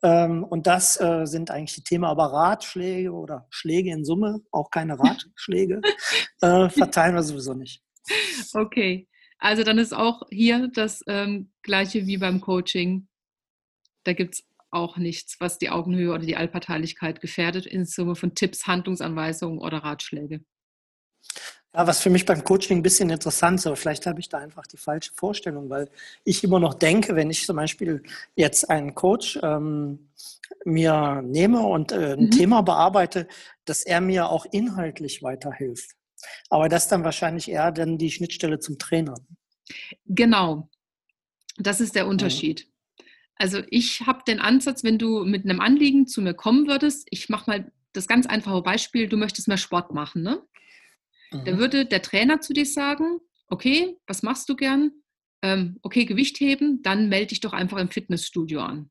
Ähm, 0.02 0.44
und 0.44 0.66
das 0.66 0.98
äh, 1.00 1.26
sind 1.26 1.50
eigentlich 1.50 1.74
die 1.74 1.84
Themen, 1.84 2.04
aber 2.04 2.32
Ratschläge 2.32 3.12
oder 3.12 3.46
Schläge 3.50 3.90
in 3.90 4.04
Summe, 4.04 4.40
auch 4.50 4.70
keine 4.70 4.98
Ratschläge, 4.98 5.82
äh, 6.40 6.70
verteilen 6.70 7.14
wir 7.14 7.22
sowieso 7.22 7.52
nicht. 7.52 7.82
Okay, 8.54 9.08
also 9.38 9.62
dann 9.62 9.78
ist 9.78 9.94
auch 9.94 10.22
hier 10.30 10.68
das 10.72 11.02
ähm, 11.06 11.52
gleiche 11.62 12.06
wie 12.06 12.16
beim 12.16 12.40
Coaching. 12.40 13.08
Da 14.04 14.14
gibt 14.14 14.34
es 14.34 14.44
auch 14.70 14.96
nichts, 14.96 15.36
was 15.40 15.58
die 15.58 15.70
Augenhöhe 15.70 16.10
oder 16.12 16.24
die 16.24 16.36
Allparteilichkeit 16.36 17.20
gefährdet, 17.20 17.66
in 17.66 17.84
Summe 17.84 18.14
von 18.16 18.34
Tipps, 18.34 18.66
Handlungsanweisungen 18.66 19.58
oder 19.58 19.78
Ratschläge. 19.78 20.44
Ja, 21.72 21.86
was 21.86 22.00
für 22.00 22.10
mich 22.10 22.26
beim 22.26 22.42
Coaching 22.42 22.78
ein 22.78 22.82
bisschen 22.82 23.10
interessant 23.10 23.60
ist, 23.60 23.66
aber 23.66 23.76
vielleicht 23.76 24.06
habe 24.06 24.18
ich 24.18 24.28
da 24.28 24.38
einfach 24.38 24.66
die 24.66 24.76
falsche 24.76 25.12
Vorstellung, 25.14 25.70
weil 25.70 25.88
ich 26.24 26.42
immer 26.42 26.58
noch 26.58 26.74
denke, 26.74 27.14
wenn 27.14 27.30
ich 27.30 27.46
zum 27.46 27.56
Beispiel 27.56 28.02
jetzt 28.34 28.68
einen 28.68 28.94
Coach 28.96 29.38
ähm, 29.42 30.10
mir 30.64 31.22
nehme 31.22 31.60
und 31.60 31.92
äh, 31.92 32.14
ein 32.14 32.24
mhm. 32.24 32.30
Thema 32.32 32.62
bearbeite, 32.62 33.28
dass 33.64 33.84
er 33.84 34.00
mir 34.00 34.30
auch 34.30 34.46
inhaltlich 34.50 35.22
weiterhilft. 35.22 35.92
Aber 36.48 36.68
das 36.68 36.88
dann 36.88 37.04
wahrscheinlich 37.04 37.48
eher 37.48 37.70
dann 37.70 37.98
die 37.98 38.10
Schnittstelle 38.10 38.58
zum 38.58 38.78
Trainer. 38.78 39.14
Genau, 40.06 40.68
das 41.56 41.80
ist 41.80 41.94
der 41.94 42.04
mhm. 42.04 42.10
Unterschied. 42.10 42.66
Mhm. 42.66 43.04
Also 43.36 43.62
ich 43.70 44.02
habe 44.02 44.22
den 44.26 44.40
Ansatz, 44.40 44.84
wenn 44.84 44.98
du 44.98 45.24
mit 45.24 45.44
einem 45.44 45.60
Anliegen 45.60 46.06
zu 46.06 46.20
mir 46.20 46.34
kommen 46.34 46.66
würdest, 46.66 47.06
ich 47.10 47.28
mache 47.28 47.48
mal 47.48 47.72
das 47.92 48.06
ganz 48.06 48.26
einfache 48.26 48.60
Beispiel, 48.60 49.08
du 49.08 49.16
möchtest 49.16 49.48
mehr 49.48 49.56
Sport 49.56 49.94
machen, 49.94 50.22
ne? 50.22 50.42
Mhm. 51.32 51.44
Dann 51.44 51.58
würde 51.58 51.86
der 51.86 52.02
Trainer 52.02 52.40
zu 52.40 52.52
dir 52.52 52.66
sagen, 52.66 53.20
okay, 53.48 53.96
was 54.06 54.22
machst 54.22 54.48
du 54.48 54.56
gern? 54.56 54.92
Ähm, 55.42 55.78
okay, 55.82 56.04
Gewicht 56.04 56.38
heben, 56.40 56.82
dann 56.82 57.08
melde 57.08 57.28
dich 57.28 57.40
doch 57.40 57.52
einfach 57.52 57.78
im 57.78 57.90
Fitnessstudio 57.90 58.60
an. 58.60 58.90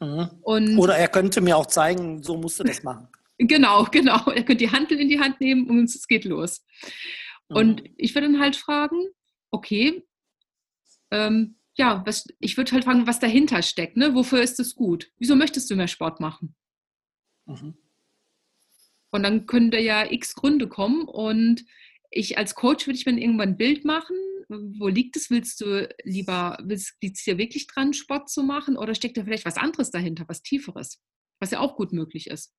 Mhm. 0.00 0.30
Und 0.42 0.78
Oder 0.78 0.96
er 0.96 1.08
könnte 1.08 1.40
mir 1.40 1.56
auch 1.56 1.66
zeigen, 1.66 2.22
so 2.22 2.36
musst 2.36 2.60
du 2.60 2.64
das 2.64 2.82
machen. 2.82 3.08
Genau, 3.36 3.82
genau. 3.90 4.30
Er 4.30 4.44
könnte 4.44 4.64
die 4.64 4.70
Handel 4.70 5.00
in 5.00 5.08
die 5.08 5.18
Hand 5.18 5.40
nehmen 5.40 5.68
und 5.68 5.86
es 5.86 6.06
geht 6.06 6.24
los. 6.24 6.64
Mhm. 7.48 7.56
Und 7.56 7.82
ich 7.96 8.14
würde 8.14 8.28
dann 8.28 8.40
halt 8.40 8.54
fragen, 8.54 9.08
okay, 9.50 10.04
ähm, 11.10 11.58
ja, 11.76 12.04
was, 12.06 12.26
ich 12.38 12.56
würde 12.56 12.70
halt 12.70 12.84
fragen, 12.84 13.08
was 13.08 13.18
dahinter 13.18 13.60
steckt. 13.62 13.96
Ne? 13.96 14.14
Wofür 14.14 14.40
ist 14.40 14.60
es 14.60 14.76
gut? 14.76 15.10
Wieso 15.18 15.34
möchtest 15.34 15.68
du 15.68 15.74
mehr 15.74 15.88
Sport 15.88 16.20
machen? 16.20 16.54
Mhm. 17.46 17.76
Und 19.14 19.22
dann 19.22 19.46
können 19.46 19.70
da 19.70 19.78
ja 19.78 20.10
x 20.10 20.34
Gründe 20.34 20.68
kommen. 20.68 21.04
Und 21.04 21.64
ich 22.10 22.36
als 22.36 22.56
Coach 22.56 22.88
würde 22.88 22.98
ich 22.98 23.06
mir 23.06 23.12
irgendwann 23.12 23.50
ein 23.50 23.56
Bild 23.56 23.84
machen. 23.84 24.16
Wo 24.48 24.88
liegt 24.88 25.14
es? 25.14 25.30
Willst 25.30 25.60
du 25.60 25.88
lieber, 26.02 26.58
liegt 26.64 27.16
es 27.16 27.22
dir 27.22 27.38
wirklich 27.38 27.68
dran, 27.68 27.92
Sport 27.92 28.28
zu 28.28 28.42
machen? 28.42 28.76
Oder 28.76 28.96
steckt 28.96 29.16
da 29.16 29.22
vielleicht 29.22 29.46
was 29.46 29.56
anderes 29.56 29.92
dahinter, 29.92 30.24
was 30.26 30.42
Tieferes? 30.42 31.00
Was 31.38 31.52
ja 31.52 31.60
auch 31.60 31.76
gut 31.76 31.92
möglich 31.92 32.28
ist. 32.28 32.52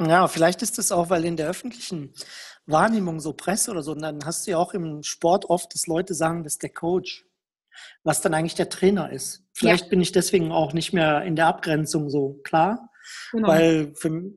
Ja, 0.00 0.26
vielleicht 0.26 0.62
ist 0.62 0.78
es 0.78 0.90
auch, 0.90 1.10
weil 1.10 1.26
in 1.26 1.36
der 1.36 1.50
öffentlichen 1.50 2.14
Wahrnehmung 2.64 3.20
so 3.20 3.34
Presse 3.34 3.72
oder 3.72 3.82
so, 3.82 3.92
und 3.92 4.00
dann 4.00 4.24
hast 4.24 4.46
du 4.46 4.52
ja 4.52 4.56
auch 4.56 4.72
im 4.72 5.02
Sport 5.02 5.44
oft, 5.50 5.74
dass 5.74 5.86
Leute 5.86 6.14
sagen, 6.14 6.44
das 6.44 6.54
ist 6.54 6.62
der 6.62 6.72
Coach, 6.72 7.26
was 8.04 8.22
dann 8.22 8.32
eigentlich 8.32 8.54
der 8.54 8.70
Trainer 8.70 9.12
ist. 9.12 9.44
Vielleicht 9.52 9.84
ja. 9.84 9.90
bin 9.90 10.00
ich 10.00 10.12
deswegen 10.12 10.50
auch 10.50 10.72
nicht 10.72 10.94
mehr 10.94 11.22
in 11.24 11.36
der 11.36 11.48
Abgrenzung 11.48 12.08
so 12.08 12.40
klar, 12.42 12.90
genau. 13.32 13.48
weil 13.48 13.94
für, 13.94 14.32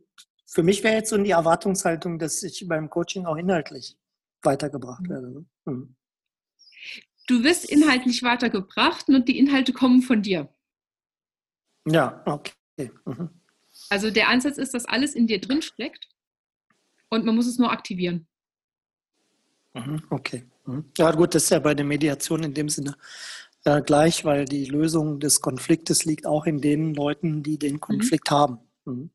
für 0.55 0.63
mich 0.63 0.85
wäre 0.85 0.95
jetzt 0.95 1.09
so 1.09 1.17
die 1.17 1.31
Erwartungshaltung, 1.31 2.17
dass 2.17 2.41
ich 2.41 2.65
beim 2.65 2.89
Coaching 2.89 3.25
auch 3.25 3.35
inhaltlich 3.35 3.97
weitergebracht 4.41 5.01
mhm. 5.01 5.09
werde. 5.09 5.31
Ne? 5.31 5.45
Hm. 5.65 5.95
Du 7.27 7.43
wirst 7.43 7.69
inhaltlich 7.69 8.23
weitergebracht 8.23 9.09
und 9.09 9.27
die 9.27 9.37
Inhalte 9.37 9.73
kommen 9.73 10.01
von 10.01 10.21
dir. 10.21 10.47
Ja, 11.85 12.23
okay. 12.25 12.53
Mhm. 13.03 13.29
Also 13.89 14.11
der 14.11 14.29
Ansatz 14.29 14.57
ist, 14.57 14.73
dass 14.73 14.85
alles 14.85 15.13
in 15.13 15.27
dir 15.27 15.41
drin 15.41 15.61
steckt 15.61 16.07
und 17.09 17.25
man 17.25 17.35
muss 17.35 17.47
es 17.47 17.57
nur 17.57 17.71
aktivieren. 17.71 18.25
Mhm, 19.73 20.03
okay. 20.09 20.45
Mhm. 20.65 20.85
Ja 20.97 21.11
gut, 21.11 21.35
das 21.35 21.43
ist 21.43 21.49
ja 21.49 21.59
bei 21.59 21.73
der 21.73 21.85
Mediation 21.85 22.43
in 22.43 22.53
dem 22.53 22.69
Sinne 22.69 22.95
äh, 23.65 23.81
gleich, 23.81 24.23
weil 24.23 24.45
die 24.45 24.65
Lösung 24.65 25.19
des 25.19 25.41
Konfliktes 25.41 26.05
liegt 26.05 26.25
auch 26.25 26.45
in 26.45 26.61
den 26.61 26.93
Leuten, 26.93 27.43
die 27.43 27.59
den 27.59 27.81
Konflikt 27.81 28.31
mhm. 28.31 28.35
haben. 28.35 28.59
Mhm. 28.85 29.09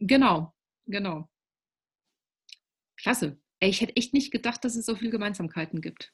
Genau. 0.00 0.52
Genau. 0.88 1.28
Klasse. 2.96 3.38
Ey, 3.60 3.70
ich 3.70 3.80
hätte 3.80 3.96
echt 3.96 4.14
nicht 4.14 4.30
gedacht, 4.30 4.64
dass 4.64 4.76
es 4.76 4.86
so 4.86 4.94
viele 4.96 5.10
Gemeinsamkeiten 5.10 5.80
gibt. 5.80 6.12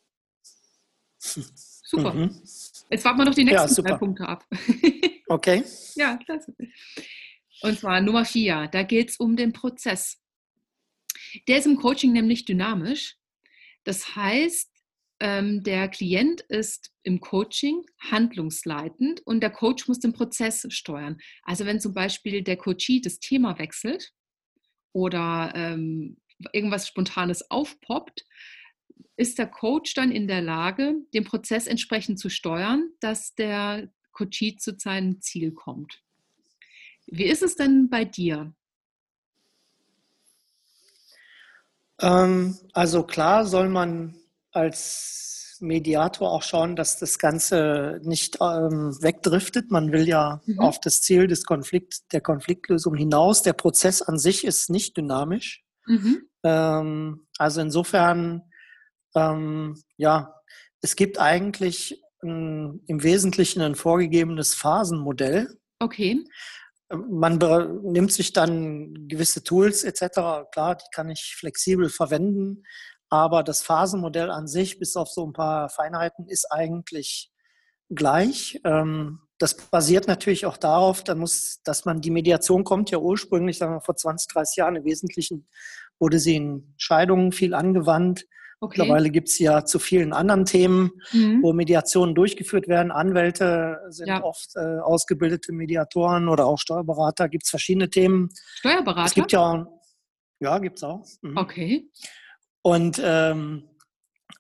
Super. 1.19 2.13
Mhm. 2.13 2.43
Jetzt 2.91 3.05
warten 3.05 3.19
wir 3.19 3.25
noch 3.25 3.35
die 3.35 3.45
nächsten 3.45 3.83
ja, 3.83 3.89
drei 3.89 3.97
Punkte 3.97 4.29
ab. 4.29 4.47
okay. 5.29 5.65
Ja, 5.95 6.17
klasse. 6.17 6.55
Und 7.63 7.79
zwar 7.79 8.01
Nummer 8.01 8.25
vier, 8.25 8.69
da 8.71 8.83
geht 8.83 9.11
es 9.11 9.17
um 9.17 9.37
den 9.37 9.53
Prozess. 9.53 10.21
Der 11.49 11.59
ist 11.59 11.67
im 11.67 11.77
Coaching 11.77 12.13
nämlich 12.13 12.45
dynamisch. 12.45 13.17
Das 13.85 14.17
heißt, 14.17 14.71
ähm, 15.21 15.63
der 15.63 15.89
Klient 15.89 16.43
ist 16.43 16.93
im 17.03 17.21
Coaching 17.21 17.85
handlungsleitend 17.99 19.21
und 19.27 19.41
der 19.41 19.51
Coach 19.51 19.89
muss 19.89 20.01
den 20.01 20.13
Prozess 20.13 20.67
steuern. 20.71 21.19
Also 21.45 21.65
wenn 21.65 21.81
zum 21.81 21.95
Beispiel 21.95 22.43
der 22.43 22.57
Coachee 22.57 23.01
das 23.01 23.21
Thema 23.21 23.59
wechselt, 23.59 24.13
oder 24.95 25.53
ähm, 25.55 26.17
irgendwas 26.53 26.89
Spontanes 26.89 27.51
aufpoppt, 27.51 28.25
ist 29.17 29.39
der 29.39 29.47
Coach 29.47 29.95
dann 29.95 30.11
in 30.11 30.27
der 30.27 30.41
Lage, 30.41 30.95
den 31.13 31.25
Prozess 31.25 31.67
entsprechend 31.67 32.19
zu 32.19 32.31
steuern, 32.31 32.91
dass 33.01 33.35
der 33.35 33.89
Coachee 34.13 34.57
zu 34.57 34.79
seinem 34.79 35.21
Ziel 35.21 35.53
kommt. 35.53 36.03
Wie 37.07 37.25
ist 37.25 37.43
es 37.43 37.57
denn 37.57 37.91
bei 37.91 38.05
dir? 38.05 38.55
Ähm, 42.01 42.59
also 42.73 43.05
klar 43.05 43.45
soll 43.45 43.69
man 43.69 44.17
als 44.51 45.44
Mediator 45.65 46.31
auch 46.31 46.43
schauen, 46.43 46.77
dass 46.77 46.99
das 46.99 47.19
Ganze 47.19 48.01
nicht 48.03 48.39
ähm, 48.41 48.97
wegdriftet. 49.01 49.71
Man 49.71 49.93
will 49.93 50.07
ja 50.07 50.41
mhm. 50.47 50.61
auf 50.61 50.81
das 50.81 51.01
Ziel 51.01 51.27
des 51.27 51.45
Konflikt, 51.45 52.13
der 52.13 52.21
Konfliktlösung 52.21 52.95
hinaus. 52.95 53.43
Der 53.43 53.53
Prozess 53.53 54.03
an 54.03 54.19
sich 54.19 54.45
ist 54.45 54.71
nicht 54.71 54.97
dynamisch. 54.97 55.65
Mhm. 55.87 56.29
Ähm, 56.45 57.27
also 57.39 57.61
insofern, 57.61 58.43
ähm, 59.15 59.81
ja, 59.97 60.35
es 60.81 60.97
gibt 60.97 61.19
eigentlich 61.19 62.03
ein, 62.23 62.81
im 62.87 63.03
Wesentlichen 63.03 63.63
ein 63.63 63.75
vorgegebenes 63.75 64.55
Phasenmodell. 64.55 65.59
Okay. 65.79 66.25
Man 66.91 67.39
nimmt 67.83 68.13
sich 68.13 68.33
dann 68.33 69.09
gewisse 69.09 69.43
Tools 69.43 69.85
etc. 69.85 70.51
Klar, 70.53 70.77
die 70.77 70.85
kann 70.93 71.09
ich 71.09 71.35
flexibel 71.37 71.89
verwenden. 71.89 72.63
Aber 73.09 73.43
das 73.43 73.63
Phasenmodell 73.63 74.31
an 74.31 74.47
sich, 74.47 74.79
bis 74.79 74.97
auf 74.97 75.09
so 75.09 75.27
ein 75.27 75.33
paar 75.33 75.69
Feinheiten, 75.69 76.29
ist 76.29 76.51
eigentlich 76.51 77.31
gleich. 77.91 78.61
Ähm, 78.65 79.21
das 79.39 79.57
basiert 79.57 80.07
natürlich 80.09 80.47
auch 80.47 80.57
darauf, 80.57 81.03
dass 81.03 81.85
man 81.85 82.01
die 82.01 82.11
Mediation 82.11 82.65
kommt 82.65 82.91
ja 82.91 82.99
ursprünglich, 82.99 83.59
sagen 83.59 83.75
wir 83.75 83.81
vor 83.81 83.97
20, 83.97 84.29
30 84.29 84.57
Jahren 84.57 84.77
im 84.77 84.85
Wesentlichen 84.85 85.47
wurde 85.99 86.19
sie 86.19 86.37
in 86.37 86.75
Scheidungen 86.77 87.33
viel 87.33 87.55
angewandt. 87.55 88.27
Okay. 88.61 88.79
Mittlerweile 88.79 89.11
gibt 89.11 89.29
es 89.29 89.39
ja 89.39 89.65
zu 89.65 89.79
vielen 89.79 90.13
anderen 90.13 90.45
Themen, 90.47 90.93
mhm. 91.13 91.43
wo 91.43 91.53
Mediationen 91.53 92.15
durchgeführt 92.15 92.69
werden. 92.69 92.91
Anwälte 92.91 93.79
sind 93.89 94.09
ja. 94.09 94.23
oft 94.23 94.57
äh, 94.57 94.79
ausgebildete 94.79 95.53
Mediatoren 95.53 96.29
oder 96.29 96.47
auch 96.47 96.59
Steuerberater. 96.59 97.29
Gibt 97.29 97.45
es 97.45 97.51
verschiedene 97.51 97.91
Themen. 97.91 98.31
Steuerberater? 98.57 99.07
Es 99.07 99.15
gibt 99.15 99.33
ja, 99.33 99.67
ja, 100.41 100.59
gibt 100.59 100.79
es 100.79 100.85
auch. 100.85 101.05
Mhm. 101.21 101.37
Okay. 101.37 101.91
Und 102.65 102.99
ähm, 103.05 103.69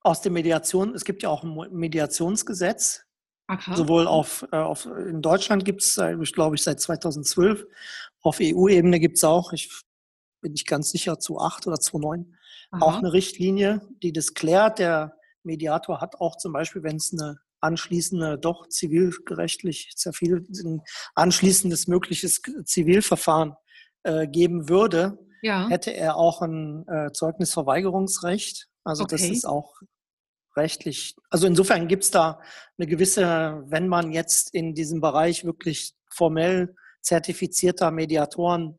aus 0.03 0.23
der 0.23 0.33
Mediation, 0.33 0.95
es 0.95 1.05
gibt 1.05 1.23
ja 1.23 1.29
auch 1.29 1.45
ein 1.45 1.55
Mediationsgesetz, 1.73 3.03
Aha. 3.49 3.77
sowohl 3.77 4.07
auf, 4.07 4.47
äh, 4.51 4.57
auf 4.57 4.87
in 4.87 5.21
Deutschland 5.21 5.67
gibt 5.67 5.83
es, 5.83 6.01
glaube 6.33 6.57
ich, 6.57 6.63
seit 6.63 6.81
2012, 6.81 7.67
auf 8.23 8.39
EU-Ebene 8.41 8.99
gibt 8.99 9.19
es 9.19 9.25
auch, 9.25 9.53
ich 9.53 9.71
bin 10.41 10.53
nicht 10.53 10.67
ganz 10.67 10.91
sicher, 10.91 11.19
zu 11.19 11.39
8 11.39 11.67
oder 11.67 11.79
zu 11.79 11.99
9, 11.99 12.35
auch 12.71 12.97
eine 12.97 13.13
Richtlinie, 13.13 13.83
die 14.03 14.13
das 14.13 14.33
klärt. 14.33 14.79
Der 14.79 15.17
Mediator 15.43 16.01
hat 16.01 16.17
auch 16.17 16.37
zum 16.39 16.55
Beispiel, 16.55 16.83
wenn 16.83 16.97
es 16.97 17.13
eine 17.13 17.39
anschließende, 17.61 18.39
doch 18.39 18.69
zivilgerechtlich 18.69 19.93
sehr 19.95 20.15
viel 20.15 20.47
ein 20.65 20.83
anschließendes 21.15 21.89
mögliches 21.89 22.41
Zivilverfahren 22.65 23.55
äh, 24.03 24.27
geben 24.27 24.69
würde, 24.69 25.19
ja. 25.45 25.69
hätte 25.69 25.95
er 25.95 26.17
auch 26.17 26.43
ein 26.43 26.87
äh, 26.89 27.13
Zeugnisverweigerungsrecht. 27.13 28.69
Also 28.83 29.05
okay. 29.05 29.17
das 29.17 29.23
ist 29.29 29.47
auch 29.47 29.75
rechtlich. 30.57 31.17
Also 31.31 31.47
insofern 31.47 31.89
gibt 31.89 32.05
es 32.05 32.11
da 32.11 32.41
eine 32.79 32.87
gewisse, 32.87 33.63
wenn 33.67 33.89
man 33.89 34.13
jetzt 34.13 34.55
in 34.55 34.75
diesem 34.75 35.01
Bereich 35.01 35.45
wirklich 35.45 35.95
formell 36.11 36.75
zertifizierter 37.03 37.91
Mediatoren 37.91 38.79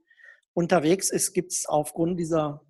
unterwegs 0.54 1.10
ist, 1.10 1.34
gibt 1.34 1.52
es 1.52 1.66
aufgrund 1.66 2.20
dieser 2.20 2.62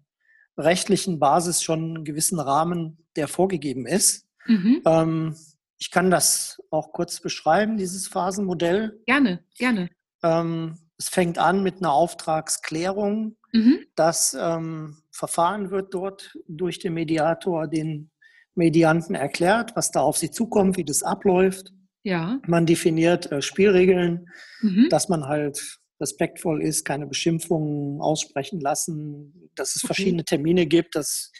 rechtlichen 0.57 1.19
Basis 1.19 1.61
schon 1.61 1.95
einen 1.95 2.03
gewissen 2.03 2.39
Rahmen, 2.39 3.05
der 3.15 3.27
vorgegeben 3.27 3.85
ist. 3.85 4.27
Mhm. 4.45 4.81
Ähm, 4.85 5.35
ich 5.77 5.91
kann 5.91 6.09
das 6.09 6.61
auch 6.71 6.91
kurz 6.91 7.19
beschreiben, 7.19 7.77
dieses 7.77 8.07
Phasenmodell. 8.07 9.01
Gerne, 9.05 9.43
gerne. 9.57 9.89
Ähm, 10.23 10.77
es 10.97 11.09
fängt 11.09 11.37
an 11.37 11.63
mit 11.63 11.77
einer 11.77 11.91
Auftragsklärung. 11.91 13.35
Mhm. 13.51 13.79
Das 13.95 14.35
ähm, 14.39 14.97
Verfahren 15.11 15.71
wird 15.71 15.93
dort 15.93 16.37
durch 16.47 16.79
den 16.79 16.93
Mediator 16.93 17.67
den 17.67 18.11
Medianten 18.55 19.15
erklärt, 19.15 19.75
was 19.75 19.91
da 19.91 20.01
auf 20.01 20.17
sie 20.17 20.31
zukommt, 20.31 20.77
wie 20.77 20.85
das 20.85 21.03
abläuft. 21.03 21.73
Ja. 22.03 22.39
Man 22.47 22.65
definiert 22.65 23.31
äh, 23.31 23.41
Spielregeln, 23.41 24.27
mhm. 24.61 24.87
dass 24.89 25.09
man 25.09 25.25
halt 25.25 25.79
respektvoll 25.99 26.61
ist, 26.61 26.85
keine 26.85 27.07
Beschimpfungen 27.07 28.01
aussprechen 28.01 28.59
lassen, 28.59 29.49
dass 29.55 29.75
es 29.75 29.83
okay. 29.83 29.87
verschiedene 29.87 30.23
Termine 30.23 30.65
gibt. 30.65 30.95
Das 30.95 31.31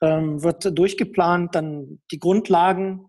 ähm, 0.00 0.42
wird 0.42 0.78
durchgeplant. 0.78 1.54
Dann 1.54 2.00
die 2.10 2.18
Grundlagen 2.18 3.06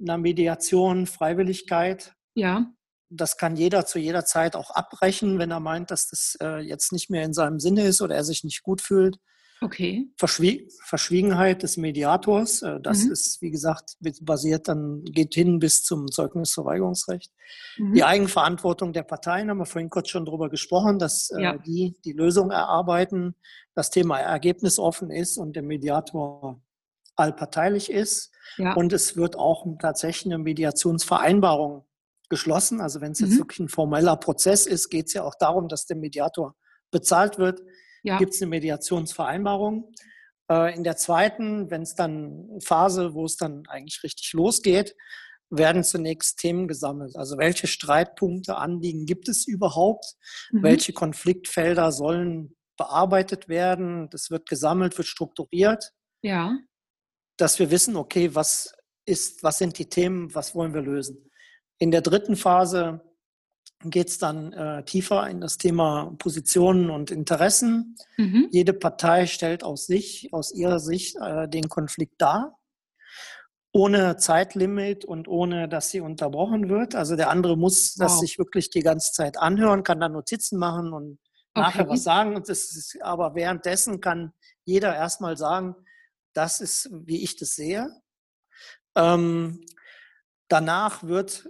einer 0.00 0.18
Mediation, 0.18 1.06
Freiwilligkeit. 1.06 2.14
Ja. 2.34 2.72
Das 3.10 3.36
kann 3.36 3.56
jeder 3.56 3.86
zu 3.86 3.98
jeder 3.98 4.24
Zeit 4.24 4.56
auch 4.56 4.70
abbrechen, 4.70 5.38
wenn 5.38 5.50
er 5.50 5.60
meint, 5.60 5.90
dass 5.90 6.08
das 6.08 6.36
äh, 6.40 6.60
jetzt 6.60 6.92
nicht 6.92 7.10
mehr 7.10 7.24
in 7.24 7.32
seinem 7.32 7.58
Sinne 7.58 7.82
ist 7.82 8.00
oder 8.00 8.14
er 8.14 8.24
sich 8.24 8.44
nicht 8.44 8.62
gut 8.62 8.80
fühlt. 8.80 9.18
Okay. 9.62 10.08
Verschwie 10.16 10.70
Verschwiegenheit 10.86 11.62
des 11.62 11.76
Mediators, 11.76 12.62
äh, 12.62 12.80
das 12.80 13.04
mhm. 13.04 13.12
ist, 13.12 13.42
wie 13.42 13.50
gesagt, 13.50 13.96
basiert 14.22 14.68
dann, 14.68 15.04
geht 15.04 15.34
hin 15.34 15.58
bis 15.58 15.82
zum 15.82 16.10
Zeugnisverweigerungsrecht. 16.10 17.30
Mhm. 17.76 17.92
Die 17.92 18.04
Eigenverantwortung 18.04 18.94
der 18.94 19.02
Parteien 19.02 19.50
haben 19.50 19.58
wir 19.58 19.66
vorhin 19.66 19.90
kurz 19.90 20.08
schon 20.08 20.24
drüber 20.24 20.48
gesprochen, 20.48 20.98
dass 20.98 21.30
äh, 21.30 21.42
ja. 21.42 21.58
die 21.58 21.94
die 22.04 22.12
Lösung 22.12 22.50
erarbeiten, 22.50 23.34
das 23.74 23.90
Thema 23.90 24.18
ergebnisoffen 24.18 25.10
ist 25.10 25.36
und 25.36 25.54
der 25.56 25.62
Mediator 25.62 26.62
allparteilich 27.16 27.90
ist. 27.90 28.32
Ja. 28.56 28.72
Und 28.74 28.94
es 28.94 29.16
wird 29.16 29.36
auch 29.36 29.66
tatsächlich 29.78 30.32
eine 30.32 30.42
Mediationsvereinbarung 30.42 31.84
geschlossen. 32.30 32.80
Also 32.80 33.02
wenn 33.02 33.12
es 33.12 33.20
jetzt 33.20 33.32
mhm. 33.32 33.38
wirklich 33.38 33.58
ein 33.60 33.68
formeller 33.68 34.16
Prozess 34.16 34.66
ist, 34.66 34.88
geht 34.88 35.08
es 35.08 35.12
ja 35.12 35.24
auch 35.24 35.34
darum, 35.38 35.68
dass 35.68 35.84
der 35.84 35.96
Mediator 35.96 36.54
bezahlt 36.90 37.38
wird 37.38 37.60
ja. 38.02 38.18
gibt 38.18 38.34
es 38.34 38.42
eine 38.42 38.50
Mediationsvereinbarung. 38.50 39.92
Äh, 40.50 40.74
in 40.74 40.84
der 40.84 40.96
zweiten, 40.96 41.70
wenn 41.70 41.82
es 41.82 41.94
dann 41.94 42.60
Phase, 42.62 43.14
wo 43.14 43.24
es 43.24 43.36
dann 43.36 43.64
eigentlich 43.68 44.02
richtig 44.02 44.32
losgeht, 44.32 44.96
werden 45.50 45.82
zunächst 45.82 46.38
Themen 46.38 46.68
gesammelt. 46.68 47.16
Also 47.16 47.36
welche 47.36 47.66
Streitpunkte, 47.66 48.56
Anliegen 48.56 49.04
gibt 49.04 49.28
es 49.28 49.46
überhaupt? 49.46 50.04
Mhm. 50.52 50.62
Welche 50.62 50.92
Konfliktfelder 50.92 51.90
sollen 51.90 52.56
bearbeitet 52.76 53.48
werden? 53.48 54.08
Das 54.10 54.30
wird 54.30 54.48
gesammelt, 54.48 54.96
wird 54.96 55.08
strukturiert. 55.08 55.92
Ja. 56.22 56.56
Dass 57.36 57.58
wir 57.58 57.70
wissen, 57.70 57.96
okay, 57.96 58.34
was 58.34 58.72
ist, 59.06 59.42
was 59.42 59.58
sind 59.58 59.78
die 59.78 59.88
Themen, 59.88 60.32
was 60.34 60.54
wollen 60.54 60.72
wir 60.72 60.82
lösen? 60.82 61.29
In 61.80 61.90
der 61.90 62.02
dritten 62.02 62.36
Phase 62.36 63.00
geht 63.84 64.08
es 64.08 64.18
dann 64.18 64.52
äh, 64.52 64.84
tiefer 64.84 65.28
in 65.30 65.40
das 65.40 65.56
Thema 65.56 66.14
Positionen 66.18 66.90
und 66.90 67.10
Interessen. 67.10 67.96
Mhm. 68.18 68.48
Jede 68.50 68.74
Partei 68.74 69.26
stellt 69.26 69.64
aus 69.64 69.86
sich, 69.86 70.28
aus 70.32 70.52
ihrer 70.52 70.78
Sicht 70.78 71.16
äh, 71.16 71.48
den 71.48 71.70
Konflikt 71.70 72.20
dar, 72.20 72.58
ohne 73.72 74.18
Zeitlimit 74.18 75.06
und 75.06 75.26
ohne, 75.26 75.70
dass 75.70 75.88
sie 75.88 76.00
unterbrochen 76.00 76.68
wird. 76.68 76.94
Also 76.94 77.16
der 77.16 77.30
andere 77.30 77.56
muss 77.56 77.96
wow. 77.96 78.06
das 78.06 78.20
sich 78.20 78.38
wirklich 78.38 78.68
die 78.68 78.82
ganze 78.82 79.12
Zeit 79.12 79.38
anhören, 79.38 79.82
kann 79.82 80.00
dann 80.00 80.12
Notizen 80.12 80.58
machen 80.58 80.92
und 80.92 81.18
okay. 81.54 81.66
nachher 81.66 81.88
was 81.88 82.02
sagen. 82.02 82.36
Und 82.36 82.50
das 82.50 82.76
ist, 82.76 82.98
aber 83.00 83.34
währenddessen 83.34 84.02
kann 84.02 84.34
jeder 84.66 84.94
erstmal 84.94 85.38
sagen, 85.38 85.74
das 86.34 86.60
ist, 86.60 86.90
wie 86.92 87.24
ich 87.24 87.36
das 87.36 87.54
sehe. 87.54 87.88
Ähm, 88.94 89.64
danach 90.48 91.02
wird 91.02 91.48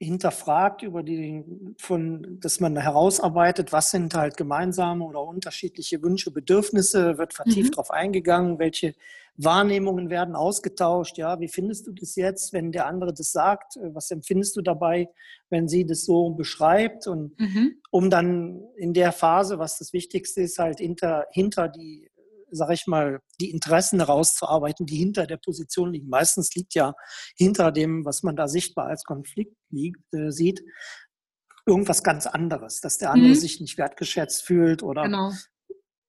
hinterfragt 0.00 0.82
über 0.82 1.02
die, 1.02 1.44
von, 1.78 2.38
dass 2.40 2.60
man 2.60 2.76
herausarbeitet, 2.76 3.72
was 3.72 3.90
sind 3.90 4.14
halt 4.14 4.36
gemeinsame 4.36 5.04
oder 5.04 5.22
unterschiedliche 5.22 6.02
Wünsche, 6.02 6.30
Bedürfnisse, 6.30 7.18
wird 7.18 7.34
vertieft 7.34 7.70
mhm. 7.70 7.72
darauf 7.72 7.90
eingegangen, 7.90 8.58
welche 8.58 8.94
Wahrnehmungen 9.36 10.10
werden 10.10 10.34
ausgetauscht, 10.34 11.16
ja, 11.16 11.38
wie 11.40 11.48
findest 11.48 11.86
du 11.86 11.92
das 11.92 12.16
jetzt, 12.16 12.52
wenn 12.52 12.72
der 12.72 12.86
andere 12.86 13.14
das 13.14 13.30
sagt, 13.30 13.78
was 13.82 14.10
empfindest 14.10 14.56
du 14.56 14.62
dabei, 14.62 15.08
wenn 15.48 15.68
sie 15.68 15.86
das 15.86 16.04
so 16.04 16.30
beschreibt 16.30 17.06
und 17.06 17.38
mhm. 17.38 17.76
um 17.90 18.10
dann 18.10 18.60
in 18.76 18.94
der 18.94 19.12
Phase, 19.12 19.58
was 19.60 19.78
das 19.78 19.92
Wichtigste 19.92 20.42
ist, 20.42 20.58
halt 20.58 20.78
hinter, 20.78 21.26
hinter 21.30 21.68
die 21.68 22.10
sage 22.50 22.74
ich 22.74 22.86
mal, 22.86 23.20
die 23.40 23.50
Interessen 23.50 24.00
herauszuarbeiten, 24.00 24.86
die 24.86 24.96
hinter 24.96 25.26
der 25.26 25.36
Position 25.36 25.92
liegen. 25.92 26.08
Meistens 26.08 26.54
liegt 26.54 26.74
ja 26.74 26.94
hinter 27.36 27.72
dem, 27.72 28.04
was 28.04 28.22
man 28.22 28.36
da 28.36 28.48
sichtbar 28.48 28.86
als 28.86 29.04
Konflikt 29.04 29.56
liegt, 29.70 30.02
äh, 30.12 30.30
sieht, 30.30 30.62
irgendwas 31.66 32.02
ganz 32.02 32.26
anderes, 32.26 32.80
dass 32.80 32.98
der 32.98 33.12
andere 33.12 33.30
mhm. 33.30 33.38
sich 33.38 33.60
nicht 33.60 33.78
wertgeschätzt 33.78 34.42
fühlt 34.42 34.82
oder 34.82 35.02
genau. 35.02 35.32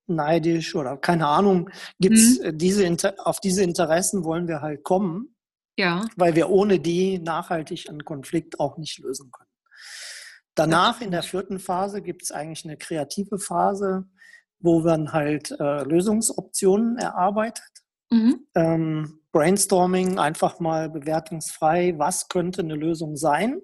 neidisch 0.07 0.75
oder 0.75 0.97
keine 0.97 1.27
Ahnung. 1.27 1.69
Gibt's 1.99 2.39
mhm. 2.39 2.57
diese 2.57 3.15
auf 3.25 3.39
diese 3.39 3.63
Interessen 3.63 4.23
wollen 4.23 4.47
wir 4.47 4.61
halt 4.61 4.83
kommen, 4.83 5.35
ja. 5.77 6.05
weil 6.15 6.35
wir 6.35 6.49
ohne 6.49 6.79
die 6.79 7.19
nachhaltig 7.19 7.89
einen 7.89 8.05
Konflikt 8.05 8.59
auch 8.59 8.77
nicht 8.77 8.99
lösen 8.99 9.29
können. 9.31 9.49
Danach 10.55 10.99
in 11.01 11.11
der 11.11 11.23
vierten 11.23 11.59
Phase 11.59 12.01
gibt 12.01 12.23
es 12.23 12.31
eigentlich 12.31 12.65
eine 12.65 12.77
kreative 12.77 13.39
Phase, 13.39 14.09
wo 14.59 14.81
man 14.81 15.13
halt 15.13 15.51
äh, 15.51 15.83
Lösungsoptionen 15.83 16.97
erarbeitet. 16.97 17.63
Mhm. 18.09 18.47
Ähm, 18.55 19.19
Brainstorming, 19.31 20.17
einfach 20.17 20.59
mal 20.59 20.89
bewertungsfrei, 20.89 21.93
was 21.97 22.27
könnte 22.27 22.61
eine 22.61 22.75
Lösung 22.75 23.15
sein. 23.15 23.61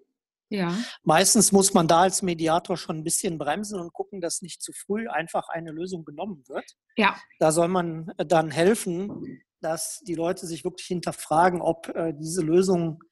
Ja. 0.49 0.77
Meistens 1.03 1.51
muss 1.51 1.73
man 1.73 1.87
da 1.87 2.01
als 2.01 2.21
Mediator 2.21 2.77
schon 2.77 2.97
ein 2.97 3.03
bisschen 3.03 3.39
bremsen 3.39 3.79
und 3.79 3.93
gucken, 3.93 4.21
dass 4.21 4.43
nicht 4.43 4.61
zu 4.61 4.71
früh 4.73 5.07
einfach 5.07 5.49
eine 5.49 5.71
Lösung 5.71 6.05
genommen 6.05 6.43
wird. 6.47 6.65
Ja. 6.97 7.15
Da 7.39 7.51
soll 7.51 7.67
man 7.67 8.11
äh, 8.17 8.25
dann 8.25 8.51
helfen, 8.51 9.41
dass 9.61 10.01
die 10.07 10.13
Leute 10.13 10.45
sich 10.45 10.63
wirklich 10.63 10.85
hinterfragen, 10.85 11.61
ob 11.61 11.89
äh, 11.95 12.13
diese 12.13 12.41
Lösung 12.41 13.03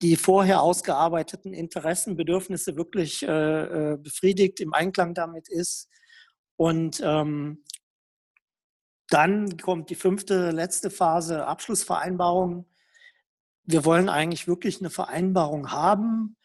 die 0.00 0.14
vorher 0.14 0.62
ausgearbeiteten 0.62 1.52
Interessen, 1.52 2.16
Bedürfnisse 2.16 2.76
wirklich 2.76 3.24
äh, 3.24 3.94
äh 3.94 3.96
befriedigt, 3.96 4.60
im 4.60 4.72
Einklang 4.72 5.12
damit 5.12 5.48
ist 5.48 5.88
und 6.58 7.00
ähm, 7.04 7.62
dann 9.08 9.56
kommt 9.58 9.90
die 9.90 9.94
fünfte, 9.94 10.50
letzte 10.50 10.90
Phase, 10.90 11.46
Abschlussvereinbarung. 11.46 12.66
Wir 13.62 13.84
wollen 13.84 14.08
eigentlich 14.08 14.48
wirklich 14.48 14.80
eine 14.80 14.90
Vereinbarung 14.90 15.70
haben, 15.70 16.36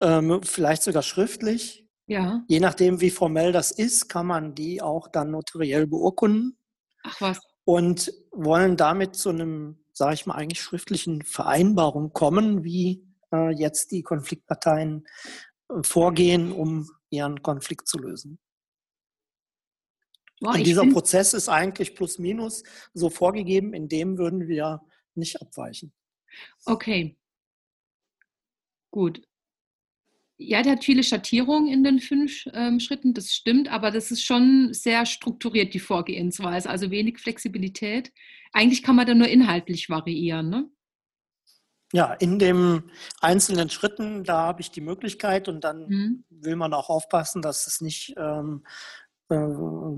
ähm, 0.00 0.40
vielleicht 0.44 0.84
sogar 0.84 1.02
schriftlich. 1.02 1.84
Ja. 2.06 2.44
Je 2.46 2.60
nachdem, 2.60 3.00
wie 3.00 3.10
formell 3.10 3.50
das 3.50 3.72
ist, 3.72 4.08
kann 4.08 4.26
man 4.26 4.54
die 4.54 4.80
auch 4.80 5.08
dann 5.08 5.32
notariell 5.32 5.88
beurkunden. 5.88 6.56
Ach 7.02 7.20
was. 7.20 7.40
Und 7.64 8.12
wollen 8.30 8.76
damit 8.76 9.16
zu 9.16 9.30
einem, 9.30 9.84
sage 9.92 10.14
ich 10.14 10.26
mal, 10.26 10.36
eigentlich 10.36 10.60
schriftlichen 10.60 11.22
Vereinbarung 11.22 12.12
kommen, 12.12 12.62
wie 12.62 13.04
äh, 13.32 13.50
jetzt 13.50 13.90
die 13.90 14.02
Konfliktparteien 14.02 15.04
äh, 15.70 15.82
vorgehen, 15.82 16.52
um 16.52 16.88
ihren 17.10 17.42
Konflikt 17.42 17.88
zu 17.88 17.98
lösen. 17.98 18.38
Boah, 20.40 20.54
Und 20.54 20.66
dieser 20.66 20.86
Prozess 20.86 21.32
ist 21.32 21.48
eigentlich 21.48 21.94
plus 21.94 22.18
minus 22.18 22.62
so 22.92 23.08
vorgegeben, 23.08 23.72
in 23.72 23.88
dem 23.88 24.18
würden 24.18 24.48
wir 24.48 24.82
nicht 25.14 25.40
abweichen. 25.40 25.92
Okay. 26.64 27.16
Gut. 28.90 29.22
Ja, 30.38 30.62
der 30.62 30.72
hat 30.72 30.84
viele 30.84 31.02
Schattierungen 31.02 31.72
in 31.72 31.82
den 31.82 31.98
fünf 31.98 32.44
ähm, 32.52 32.78
Schritten, 32.78 33.14
das 33.14 33.32
stimmt, 33.32 33.70
aber 33.70 33.90
das 33.90 34.10
ist 34.10 34.22
schon 34.22 34.74
sehr 34.74 35.06
strukturiert, 35.06 35.72
die 35.72 35.80
Vorgehensweise, 35.80 36.68
also 36.68 36.90
wenig 36.90 37.18
Flexibilität. 37.18 38.12
Eigentlich 38.52 38.82
kann 38.82 38.96
man 38.96 39.06
da 39.06 39.14
nur 39.14 39.28
inhaltlich 39.28 39.88
variieren, 39.88 40.50
ne? 40.50 40.70
Ja, 41.92 42.12
in 42.14 42.38
den 42.38 42.90
einzelnen 43.20 43.70
Schritten, 43.70 44.24
da 44.24 44.38
habe 44.38 44.60
ich 44.60 44.72
die 44.72 44.80
Möglichkeit 44.80 45.48
und 45.48 45.62
dann 45.62 45.86
mhm. 45.86 46.24
will 46.28 46.56
man 46.56 46.74
auch 46.74 46.90
aufpassen, 46.90 47.42
dass 47.42 47.66
es 47.66 47.80
nicht 47.80 48.12
ähm, 48.18 48.66
äh, 49.28 49.48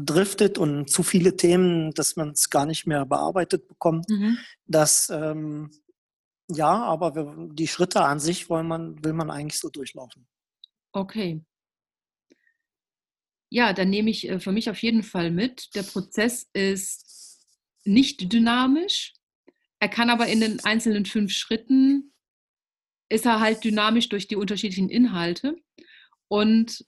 driftet 0.05 0.59
und 0.59 0.91
zu 0.91 1.03
viele 1.03 1.37
Themen, 1.37 1.93
dass 1.93 2.17
man 2.17 2.31
es 2.31 2.51
gar 2.51 2.67
nicht 2.67 2.87
mehr 2.87 3.05
bearbeitet 3.07 3.69
bekommt. 3.69 4.09
Mhm. 4.09 4.39
Das 4.67 5.11
ähm, 5.11 5.71
ja, 6.51 6.83
aber 6.83 7.15
wir, 7.15 7.49
die 7.53 7.69
Schritte 7.69 8.03
an 8.03 8.21
sich 8.21 8.49
wollen 8.49 8.67
man, 8.67 9.05
will 9.05 9.13
man 9.13 9.31
eigentlich 9.31 9.61
so 9.61 9.69
durchlaufen. 9.69 10.27
Okay. 10.93 11.45
Ja, 13.51 13.73
dann 13.73 13.91
nehme 13.91 14.11
ich 14.11 14.29
äh, 14.29 14.41
für 14.41 14.53
mich 14.53 14.71
auf 14.71 14.83
jeden 14.83 15.03
Fall 15.03 15.31
mit. 15.31 15.75
Der 15.75 15.83
Prozess 15.83 16.49
ist 16.55 17.47
nicht 17.85 18.33
dynamisch. 18.33 19.15
Er 19.79 19.89
kann 19.89 20.11
aber 20.11 20.27
in 20.27 20.41
den 20.41 20.61
einzelnen 20.65 21.07
fünf 21.07 21.33
Schritten, 21.33 22.13
ist 23.11 23.27
er 23.27 23.41
halt 23.41 23.65
dynamisch 23.65 24.09
durch 24.09 24.27
die 24.27 24.37
unterschiedlichen 24.37 24.91
Inhalte. 24.91 25.57
Und 26.29 26.85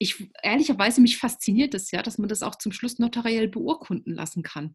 ich 0.00 0.32
ehrlicherweise 0.42 1.00
mich 1.02 1.18
fasziniert 1.18 1.74
es 1.74 1.90
ja, 1.90 2.02
dass 2.02 2.16
man 2.16 2.28
das 2.28 2.42
auch 2.42 2.56
zum 2.56 2.72
Schluss 2.72 2.98
notariell 2.98 3.48
beurkunden 3.48 4.14
lassen 4.14 4.42
kann. 4.42 4.74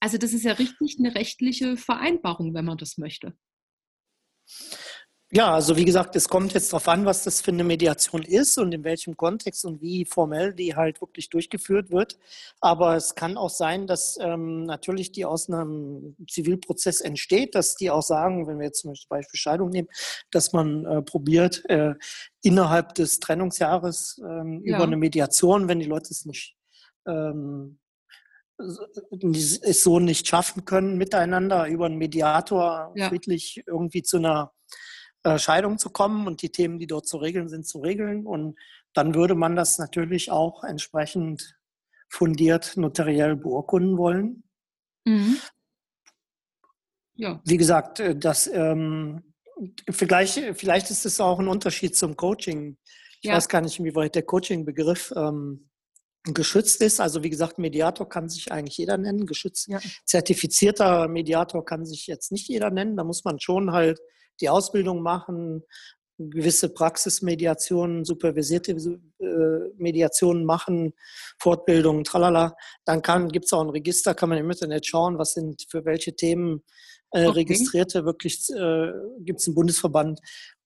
Also 0.00 0.18
das 0.18 0.32
ist 0.32 0.44
ja 0.44 0.52
richtig 0.52 0.96
eine 0.98 1.14
rechtliche 1.14 1.76
Vereinbarung, 1.76 2.52
wenn 2.52 2.64
man 2.64 2.76
das 2.76 2.98
möchte. 2.98 3.36
Ja, 5.32 5.54
also 5.54 5.76
wie 5.76 5.84
gesagt, 5.84 6.16
es 6.16 6.28
kommt 6.28 6.54
jetzt 6.54 6.72
darauf 6.72 6.88
an, 6.88 7.04
was 7.04 7.22
das 7.22 7.40
für 7.40 7.52
eine 7.52 7.62
Mediation 7.62 8.22
ist 8.22 8.58
und 8.58 8.72
in 8.72 8.82
welchem 8.82 9.16
Kontext 9.16 9.64
und 9.64 9.80
wie 9.80 10.04
formell 10.04 10.52
die 10.52 10.74
halt 10.74 11.00
wirklich 11.00 11.30
durchgeführt 11.30 11.92
wird. 11.92 12.18
Aber 12.60 12.96
es 12.96 13.14
kann 13.14 13.36
auch 13.36 13.50
sein, 13.50 13.86
dass 13.86 14.18
ähm, 14.20 14.64
natürlich 14.64 15.12
die 15.12 15.24
aus 15.24 15.48
einem 15.48 16.16
Zivilprozess 16.28 17.00
entsteht, 17.00 17.54
dass 17.54 17.76
die 17.76 17.90
auch 17.92 18.02
sagen, 18.02 18.48
wenn 18.48 18.58
wir 18.58 18.66
jetzt 18.66 18.80
zum 18.80 18.92
Beispiel 19.08 19.38
Scheidung 19.38 19.70
nehmen, 19.70 19.88
dass 20.32 20.52
man 20.52 20.84
äh, 20.84 21.02
probiert, 21.02 21.62
äh, 21.70 21.94
innerhalb 22.42 22.94
des 22.94 23.20
Trennungsjahres 23.20 24.20
ähm, 24.24 24.62
ja. 24.64 24.74
über 24.74 24.84
eine 24.84 24.96
Mediation, 24.96 25.68
wenn 25.68 25.78
die 25.78 25.86
Leute 25.86 26.08
es 26.10 26.24
nicht 26.24 26.56
ähm, 27.06 27.78
es 29.32 29.82
so 29.82 30.00
nicht 30.00 30.26
schaffen 30.26 30.64
können, 30.64 30.98
miteinander 30.98 31.66
über 31.66 31.86
einen 31.86 31.96
Mediator 31.96 32.92
ja. 32.94 33.08
friedlich 33.08 33.62
irgendwie 33.66 34.02
zu 34.02 34.18
einer 34.18 34.52
äh, 35.22 35.38
Scheidung 35.38 35.78
zu 35.78 35.90
kommen 35.90 36.26
und 36.26 36.42
die 36.42 36.50
Themen, 36.50 36.78
die 36.78 36.86
dort 36.86 37.06
zu 37.06 37.18
regeln 37.18 37.48
sind, 37.48 37.66
zu 37.66 37.78
regeln. 37.80 38.26
Und 38.26 38.58
dann 38.94 39.14
würde 39.14 39.34
man 39.34 39.56
das 39.56 39.78
natürlich 39.78 40.30
auch 40.30 40.64
entsprechend 40.64 41.58
fundiert 42.08 42.76
notariell 42.76 43.36
beurkunden 43.36 43.96
wollen. 43.98 44.44
Mhm. 45.04 45.36
Ja. 47.14 47.40
Wie 47.44 47.56
gesagt, 47.56 48.00
äh, 48.00 48.16
das 48.16 48.46
ähm, 48.46 49.34
vielleicht, 49.90 50.38
vielleicht 50.58 50.90
ist 50.90 51.04
es 51.04 51.20
auch 51.20 51.38
ein 51.38 51.48
Unterschied 51.48 51.96
zum 51.96 52.16
Coaching. 52.16 52.78
Ich 53.20 53.28
ja. 53.28 53.36
weiß 53.36 53.48
gar 53.48 53.60
nicht, 53.60 53.78
inwieweit 53.78 54.14
der 54.14 54.22
Coaching-Begriff 54.22 55.12
ähm, 55.14 55.68
geschützt 56.24 56.80
ist. 56.82 57.00
Also 57.00 57.22
wie 57.22 57.30
gesagt, 57.30 57.58
Mediator 57.58 58.08
kann 58.08 58.28
sich 58.28 58.50
eigentlich 58.50 58.78
jeder 58.78 58.98
nennen. 58.98 59.26
Geschützt, 59.26 59.68
ja. 59.68 59.80
zertifizierter 60.04 61.08
Mediator 61.08 61.64
kann 61.64 61.84
sich 61.84 62.06
jetzt 62.06 62.32
nicht 62.32 62.48
jeder 62.48 62.70
nennen. 62.70 62.96
Da 62.96 63.04
muss 63.04 63.24
man 63.24 63.38
schon 63.38 63.72
halt 63.72 64.00
die 64.40 64.48
Ausbildung 64.48 65.02
machen, 65.02 65.62
gewisse 66.18 66.68
Praxismediationen, 66.68 68.04
supervisierte 68.04 68.72
äh, 68.72 69.26
Mediationen 69.76 70.44
machen, 70.44 70.92
Fortbildungen, 71.38 72.04
tralala. 72.04 72.54
Dann 72.84 73.00
gibt 73.28 73.46
es 73.46 73.52
auch 73.52 73.62
ein 73.62 73.70
Register, 73.70 74.14
kann 74.14 74.28
man 74.28 74.38
im 74.38 74.50
Internet 74.50 74.86
schauen, 74.86 75.18
was 75.18 75.32
sind 75.32 75.64
für 75.70 75.84
welche 75.84 76.14
Themen 76.14 76.62
äh, 77.12 77.26
okay. 77.26 77.40
Registrierte, 77.40 78.04
wirklich 78.04 78.48
äh, 78.50 78.92
gibt 79.20 79.40
es 79.40 79.46
einen 79.46 79.54
Bundesverband. 79.54 80.20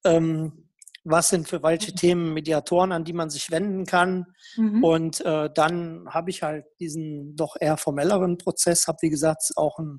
Ähm, 0.05 0.65
was 1.05 1.29
sind 1.29 1.49
für 1.49 1.63
welche 1.63 1.93
mhm. 1.93 1.97
Themen 1.97 2.35
Mediatoren, 2.35 2.93
an 2.93 3.05
die 3.05 3.13
man 3.13 3.31
sich 3.31 3.51
wenden 3.51 3.85
kann. 3.85 4.27
Mhm. 4.57 4.83
Und 4.83 5.21
äh, 5.21 5.51
dann 5.55 6.09
habe 6.09 6.31
ich 6.31 6.43
halt 6.43 6.65
diesen 6.81 7.37
doch 7.37 7.57
eher 7.61 7.77
formelleren 7.77 8.39
Prozess, 8.39 8.89
habe 8.89 8.99
wie 9.03 9.11
gesagt 9.11 9.43
auch 9.57 9.79
ein 9.79 9.99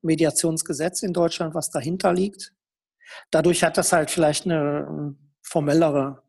Mediationsgesetz 0.00 1.02
in 1.02 1.12
Deutschland, 1.12 1.54
was 1.54 1.70
dahinter 1.70 2.12
liegt. 2.12 2.52
Dadurch 3.30 3.62
hat 3.64 3.76
das 3.76 3.92
halt 3.92 4.10
vielleicht 4.10 4.44
eine 4.44 4.86
ähm, 4.88 5.18
formellere 5.42 6.22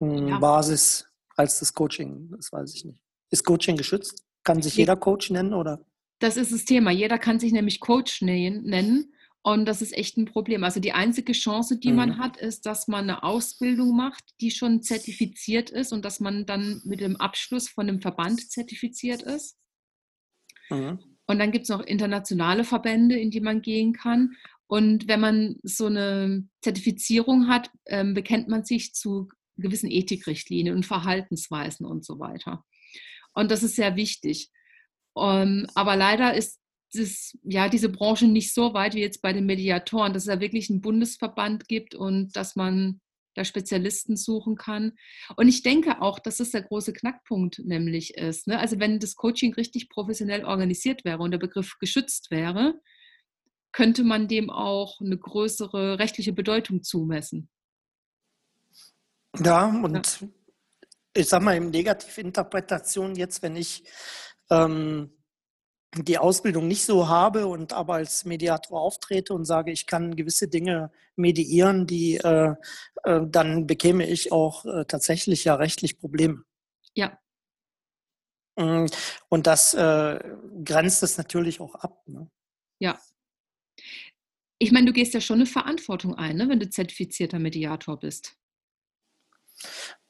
ähm, 0.00 0.28
ja. 0.28 0.38
Basis 0.38 1.06
als 1.36 1.58
das 1.58 1.72
Coaching. 1.72 2.30
Das 2.36 2.52
weiß 2.52 2.74
ich 2.74 2.84
nicht. 2.84 3.00
Ist 3.30 3.44
Coaching 3.44 3.76
geschützt? 3.76 4.24
Kann 4.44 4.62
sich 4.62 4.76
jeder 4.76 4.96
Coach 4.96 5.30
nennen 5.30 5.54
oder? 5.54 5.84
Das 6.18 6.36
ist 6.36 6.52
das 6.52 6.64
Thema. 6.64 6.90
Jeder 6.90 7.18
kann 7.18 7.40
sich 7.40 7.52
nämlich 7.52 7.80
Coach 7.80 8.22
nennen. 8.22 9.12
Und 9.42 9.64
das 9.64 9.80
ist 9.80 9.96
echt 9.96 10.18
ein 10.18 10.26
Problem. 10.26 10.64
Also 10.64 10.80
die 10.80 10.92
einzige 10.92 11.32
Chance, 11.32 11.78
die 11.78 11.90
mhm. 11.90 11.96
man 11.96 12.18
hat, 12.18 12.36
ist, 12.36 12.66
dass 12.66 12.88
man 12.88 13.04
eine 13.04 13.22
Ausbildung 13.22 13.96
macht, 13.96 14.22
die 14.40 14.50
schon 14.50 14.82
zertifiziert 14.82 15.70
ist 15.70 15.92
und 15.92 16.04
dass 16.04 16.20
man 16.20 16.44
dann 16.44 16.82
mit 16.84 17.00
dem 17.00 17.16
Abschluss 17.16 17.68
von 17.68 17.88
einem 17.88 18.02
Verband 18.02 18.50
zertifiziert 18.50 19.22
ist. 19.22 19.56
Mhm. 20.68 20.98
Und 21.26 21.38
dann 21.38 21.52
gibt 21.52 21.62
es 21.62 21.68
noch 21.70 21.80
internationale 21.80 22.64
Verbände, 22.64 23.18
in 23.18 23.30
die 23.30 23.40
man 23.40 23.62
gehen 23.62 23.94
kann. 23.94 24.36
Und 24.70 25.08
wenn 25.08 25.18
man 25.18 25.56
so 25.64 25.86
eine 25.86 26.46
Zertifizierung 26.62 27.48
hat, 27.48 27.72
ähm, 27.86 28.14
bekennt 28.14 28.46
man 28.46 28.64
sich 28.64 28.94
zu 28.94 29.28
gewissen 29.56 29.90
Ethikrichtlinien 29.90 30.76
und 30.76 30.86
Verhaltensweisen 30.86 31.84
und 31.84 32.04
so 32.04 32.20
weiter. 32.20 32.64
Und 33.34 33.50
das 33.50 33.64
ist 33.64 33.74
sehr 33.74 33.96
wichtig. 33.96 34.48
Ähm, 35.18 35.66
aber 35.74 35.96
leider 35.96 36.34
ist 36.34 36.60
das, 36.92 37.36
ja, 37.42 37.68
diese 37.68 37.88
Branche 37.88 38.28
nicht 38.28 38.54
so 38.54 38.72
weit 38.72 38.94
wie 38.94 39.00
jetzt 39.00 39.22
bei 39.22 39.32
den 39.32 39.44
Mediatoren, 39.44 40.12
dass 40.12 40.22
es 40.22 40.32
da 40.32 40.38
wirklich 40.38 40.70
einen 40.70 40.80
Bundesverband 40.80 41.66
gibt 41.66 41.96
und 41.96 42.36
dass 42.36 42.54
man 42.54 43.00
da 43.34 43.44
Spezialisten 43.44 44.16
suchen 44.16 44.54
kann. 44.54 44.92
Und 45.34 45.48
ich 45.48 45.64
denke 45.64 46.00
auch, 46.00 46.20
dass 46.20 46.36
das 46.36 46.52
der 46.52 46.62
große 46.62 46.92
Knackpunkt 46.92 47.58
nämlich 47.64 48.14
ist. 48.14 48.46
Ne? 48.46 48.60
Also 48.60 48.78
wenn 48.78 49.00
das 49.00 49.16
Coaching 49.16 49.52
richtig 49.54 49.88
professionell 49.88 50.44
organisiert 50.44 51.04
wäre 51.04 51.18
und 51.18 51.32
der 51.32 51.38
Begriff 51.38 51.76
geschützt 51.80 52.30
wäre, 52.30 52.80
könnte 53.72 54.04
man 54.04 54.28
dem 54.28 54.50
auch 54.50 55.00
eine 55.00 55.16
größere 55.16 55.98
rechtliche 55.98 56.32
Bedeutung 56.32 56.82
zumessen. 56.82 57.48
Ja, 59.38 59.66
und 59.66 60.20
ja. 60.20 60.28
ich 61.14 61.28
sage 61.28 61.44
mal, 61.44 61.56
im 61.56 61.70
Negativinterpretation 61.70 63.14
jetzt, 63.14 63.42
wenn 63.42 63.56
ich 63.56 63.84
ähm, 64.50 65.12
die 65.96 66.18
Ausbildung 66.18 66.68
nicht 66.68 66.84
so 66.84 67.08
habe 67.08 67.46
und 67.46 67.72
aber 67.72 67.94
als 67.94 68.24
Mediator 68.24 68.80
auftrete 68.80 69.34
und 69.34 69.44
sage, 69.44 69.72
ich 69.72 69.86
kann 69.86 70.14
gewisse 70.14 70.48
Dinge 70.48 70.92
mediieren, 71.16 71.86
die 71.86 72.16
äh, 72.16 72.54
äh, 73.04 73.20
dann 73.26 73.66
bekäme 73.66 74.06
ich 74.06 74.32
auch 74.32 74.64
äh, 74.64 74.84
tatsächlich 74.84 75.44
ja 75.44 75.54
rechtlich 75.54 75.98
Probleme. 75.98 76.44
Ja. 76.94 77.18
Mm, 78.56 78.86
und 79.28 79.46
das 79.46 79.74
äh, 79.74 80.20
grenzt 80.64 81.02
es 81.02 81.18
natürlich 81.18 81.60
auch 81.60 81.74
ab. 81.74 82.02
Ne? 82.06 82.30
Ja, 82.78 82.98
ich 84.60 84.72
meine, 84.72 84.86
du 84.86 84.92
gehst 84.92 85.14
ja 85.14 85.20
schon 85.20 85.38
eine 85.38 85.46
Verantwortung 85.46 86.14
ein, 86.14 86.36
ne, 86.36 86.48
wenn 86.48 86.60
du 86.60 86.68
zertifizierter 86.68 87.38
Mediator 87.38 87.98
bist. 87.98 88.36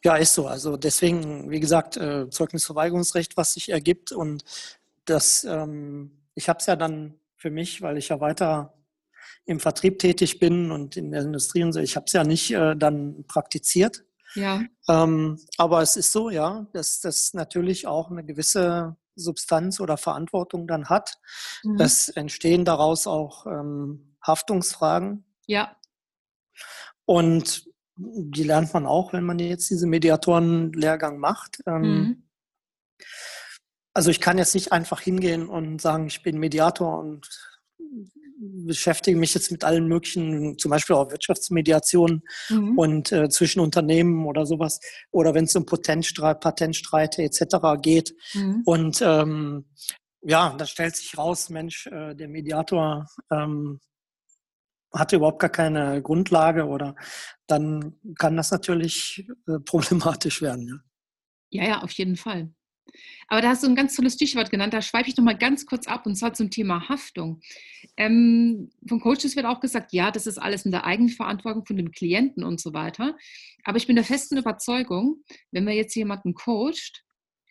Ja, 0.04 0.16
ist 0.16 0.34
so. 0.34 0.48
Also 0.48 0.76
deswegen, 0.76 1.50
wie 1.50 1.60
gesagt, 1.60 1.96
äh, 1.96 2.28
Zeugnisverweigerungsrecht, 2.28 3.36
was 3.36 3.54
sich 3.54 3.68
ergibt. 3.68 4.10
Und 4.10 4.44
das, 5.04 5.44
ähm, 5.44 6.18
ich 6.34 6.48
habe 6.48 6.58
es 6.58 6.66
ja 6.66 6.74
dann 6.74 7.14
für 7.36 7.50
mich, 7.50 7.80
weil 7.80 7.96
ich 7.96 8.08
ja 8.08 8.20
weiter 8.20 8.74
im 9.46 9.60
Vertrieb 9.60 10.00
tätig 10.00 10.40
bin 10.40 10.72
und 10.72 10.96
in 10.96 11.12
der 11.12 11.22
Industrie 11.22 11.62
und 11.62 11.72
so, 11.72 11.80
ich 11.80 11.94
habe 11.94 12.06
es 12.06 12.12
ja 12.12 12.24
nicht 12.24 12.50
äh, 12.50 12.74
dann 12.76 13.24
praktiziert. 13.28 14.04
Ja. 14.34 14.62
Ähm, 14.88 15.38
aber 15.58 15.80
es 15.80 15.96
ist 15.96 16.10
so, 16.10 16.28
ja, 16.28 16.66
dass 16.72 17.00
das 17.00 17.34
natürlich 17.34 17.86
auch 17.86 18.10
eine 18.10 18.24
gewisse 18.24 18.96
Substanz 19.14 19.78
oder 19.78 19.96
Verantwortung 19.96 20.66
dann 20.66 20.88
hat. 20.88 21.18
Mhm. 21.62 21.80
Es 21.80 22.08
entstehen 22.08 22.64
daraus 22.64 23.06
auch 23.06 23.46
ähm, 23.46 24.09
Haftungsfragen. 24.22 25.24
Ja. 25.46 25.76
Und 27.04 27.64
die 27.96 28.44
lernt 28.44 28.72
man 28.72 28.86
auch, 28.86 29.12
wenn 29.12 29.24
man 29.24 29.38
jetzt 29.38 29.68
diese 29.70 29.86
Mediatorenlehrgang 29.86 31.18
macht. 31.18 31.60
Ähm, 31.66 31.82
mhm. 31.82 32.28
Also 33.92 34.10
ich 34.10 34.20
kann 34.20 34.38
jetzt 34.38 34.54
nicht 34.54 34.72
einfach 34.72 35.00
hingehen 35.00 35.48
und 35.48 35.80
sagen, 35.80 36.06
ich 36.06 36.22
bin 36.22 36.38
Mediator 36.38 36.98
und 36.98 37.28
beschäftige 38.40 39.18
mich 39.18 39.34
jetzt 39.34 39.50
mit 39.50 39.64
allen 39.64 39.86
möglichen, 39.86 40.56
zum 40.58 40.70
Beispiel 40.70 40.96
auch 40.96 41.10
Wirtschaftsmediation 41.10 42.22
mhm. 42.48 42.78
und 42.78 43.12
äh, 43.12 43.28
zwischen 43.28 43.60
Unternehmen 43.60 44.26
oder 44.26 44.46
sowas, 44.46 44.80
oder 45.10 45.34
wenn 45.34 45.44
es 45.44 45.56
um 45.56 45.66
Patentstreit, 45.66 46.40
Patentstreite 46.40 47.22
etc. 47.22 47.42
geht. 47.82 48.14
Mhm. 48.32 48.62
Und 48.64 49.02
ähm, 49.02 49.66
ja, 50.22 50.54
da 50.56 50.66
stellt 50.66 50.96
sich 50.96 51.18
raus, 51.18 51.50
Mensch, 51.50 51.86
äh, 51.86 52.14
der 52.14 52.28
Mediator 52.28 53.06
ähm, 53.30 53.80
hatte 54.92 55.16
überhaupt 55.16 55.40
gar 55.40 55.50
keine 55.50 56.02
Grundlage 56.02 56.66
oder 56.66 56.96
dann 57.46 57.94
kann 58.18 58.36
das 58.36 58.50
natürlich 58.50 59.28
äh, 59.46 59.58
problematisch 59.60 60.42
werden. 60.42 60.82
Ja. 61.50 61.62
ja, 61.62 61.68
ja, 61.68 61.82
auf 61.82 61.92
jeden 61.92 62.16
Fall. 62.16 62.52
Aber 63.28 63.40
da 63.40 63.50
hast 63.50 63.62
du 63.62 63.68
ein 63.68 63.76
ganz 63.76 63.94
tolles 63.94 64.14
Stichwort 64.14 64.50
genannt, 64.50 64.74
da 64.74 64.82
schweife 64.82 65.08
ich 65.08 65.16
noch 65.16 65.24
mal 65.24 65.38
ganz 65.38 65.66
kurz 65.66 65.86
ab 65.86 66.06
und 66.06 66.16
zwar 66.16 66.34
zum 66.34 66.50
Thema 66.50 66.88
Haftung. 66.88 67.40
Ähm, 67.96 68.70
von 68.88 69.00
Coaches 69.00 69.36
wird 69.36 69.46
auch 69.46 69.60
gesagt, 69.60 69.92
ja, 69.92 70.10
das 70.10 70.26
ist 70.26 70.38
alles 70.38 70.64
in 70.64 70.72
der 70.72 70.84
Eigenverantwortung 70.84 71.64
von 71.64 71.76
dem 71.76 71.92
Klienten 71.92 72.44
und 72.44 72.60
so 72.60 72.72
weiter. 72.72 73.16
Aber 73.64 73.76
ich 73.76 73.86
bin 73.86 73.96
der 73.96 74.04
festen 74.04 74.36
Überzeugung, 74.36 75.22
wenn 75.52 75.64
man 75.64 75.74
jetzt 75.74 75.94
jemanden 75.94 76.34
coacht 76.34 77.04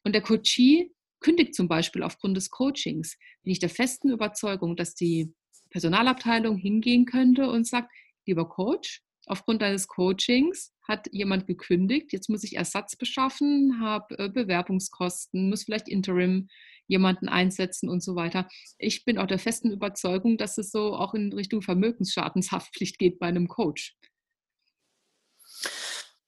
und 0.04 0.14
der 0.14 0.22
Coachee 0.22 0.92
kündigt 1.22 1.56
zum 1.56 1.68
Beispiel 1.68 2.04
aufgrund 2.04 2.38
des 2.38 2.50
Coachings, 2.50 3.18
bin 3.44 3.52
ich 3.52 3.60
der 3.60 3.70
festen 3.70 4.10
Überzeugung, 4.10 4.76
dass 4.76 4.96
die 4.96 5.34
Personalabteilung 5.70 6.58
hingehen 6.58 7.06
könnte 7.06 7.50
und 7.50 7.68
sagt, 7.68 7.92
lieber 8.26 8.48
Coach, 8.48 9.02
aufgrund 9.26 9.62
deines 9.62 9.88
Coachings 9.88 10.74
hat 10.88 11.08
jemand 11.12 11.46
gekündigt, 11.46 12.12
jetzt 12.12 12.30
muss 12.30 12.44
ich 12.44 12.56
Ersatz 12.56 12.96
beschaffen, 12.96 13.80
habe 13.80 14.18
äh, 14.18 14.30
Bewerbungskosten, 14.30 15.50
muss 15.50 15.64
vielleicht 15.64 15.88
Interim 15.88 16.48
jemanden 16.88 17.30
einsetzen 17.30 17.88
und 17.88 18.02
so 18.02 18.16
weiter. 18.16 18.50
Ich 18.80 19.06
bin 19.06 19.20
auch 19.20 19.28
der 19.28 19.38
festen 19.38 19.72
Überzeugung, 19.72 20.38
dass 20.38 20.58
es 20.58 20.72
so 20.72 20.96
auch 20.96 21.14
in 21.14 21.32
Richtung 21.32 21.62
Vermögensschadenshaftpflicht 21.62 22.98
geht 22.98 23.20
bei 23.20 23.28
einem 23.28 23.48
Coach. 23.48 23.96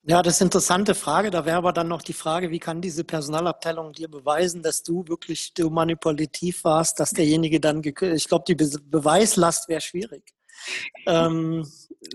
Ja, 0.04 0.24
das 0.24 0.36
ist 0.36 0.42
eine 0.42 0.48
interessante 0.48 0.96
Frage. 0.96 1.30
Da 1.30 1.46
wäre 1.46 1.58
aber 1.58 1.74
dann 1.74 1.88
noch 1.88 2.02
die 2.02 2.14
Frage, 2.14 2.50
wie 2.50 2.60
kann 2.60 2.82
diese 2.82 3.04
Personalabteilung 3.04 3.94
dir 3.94 4.10
beweisen, 4.10 4.64
dass 4.64 4.82
du 4.82 5.08
wirklich 5.08 5.54
du 5.54 5.70
manipulativ 5.70 6.64
warst, 6.64 7.00
dass 7.00 7.12
derjenige 7.12 7.60
dann, 7.60 7.84
ich 7.84 8.28
glaube, 8.28 8.46
die 8.48 8.56
Be 8.56 8.70
Beweislast 8.84 9.70
wäre 9.70 9.82
schwierig. 9.82 10.34
Ähm, 11.06 11.68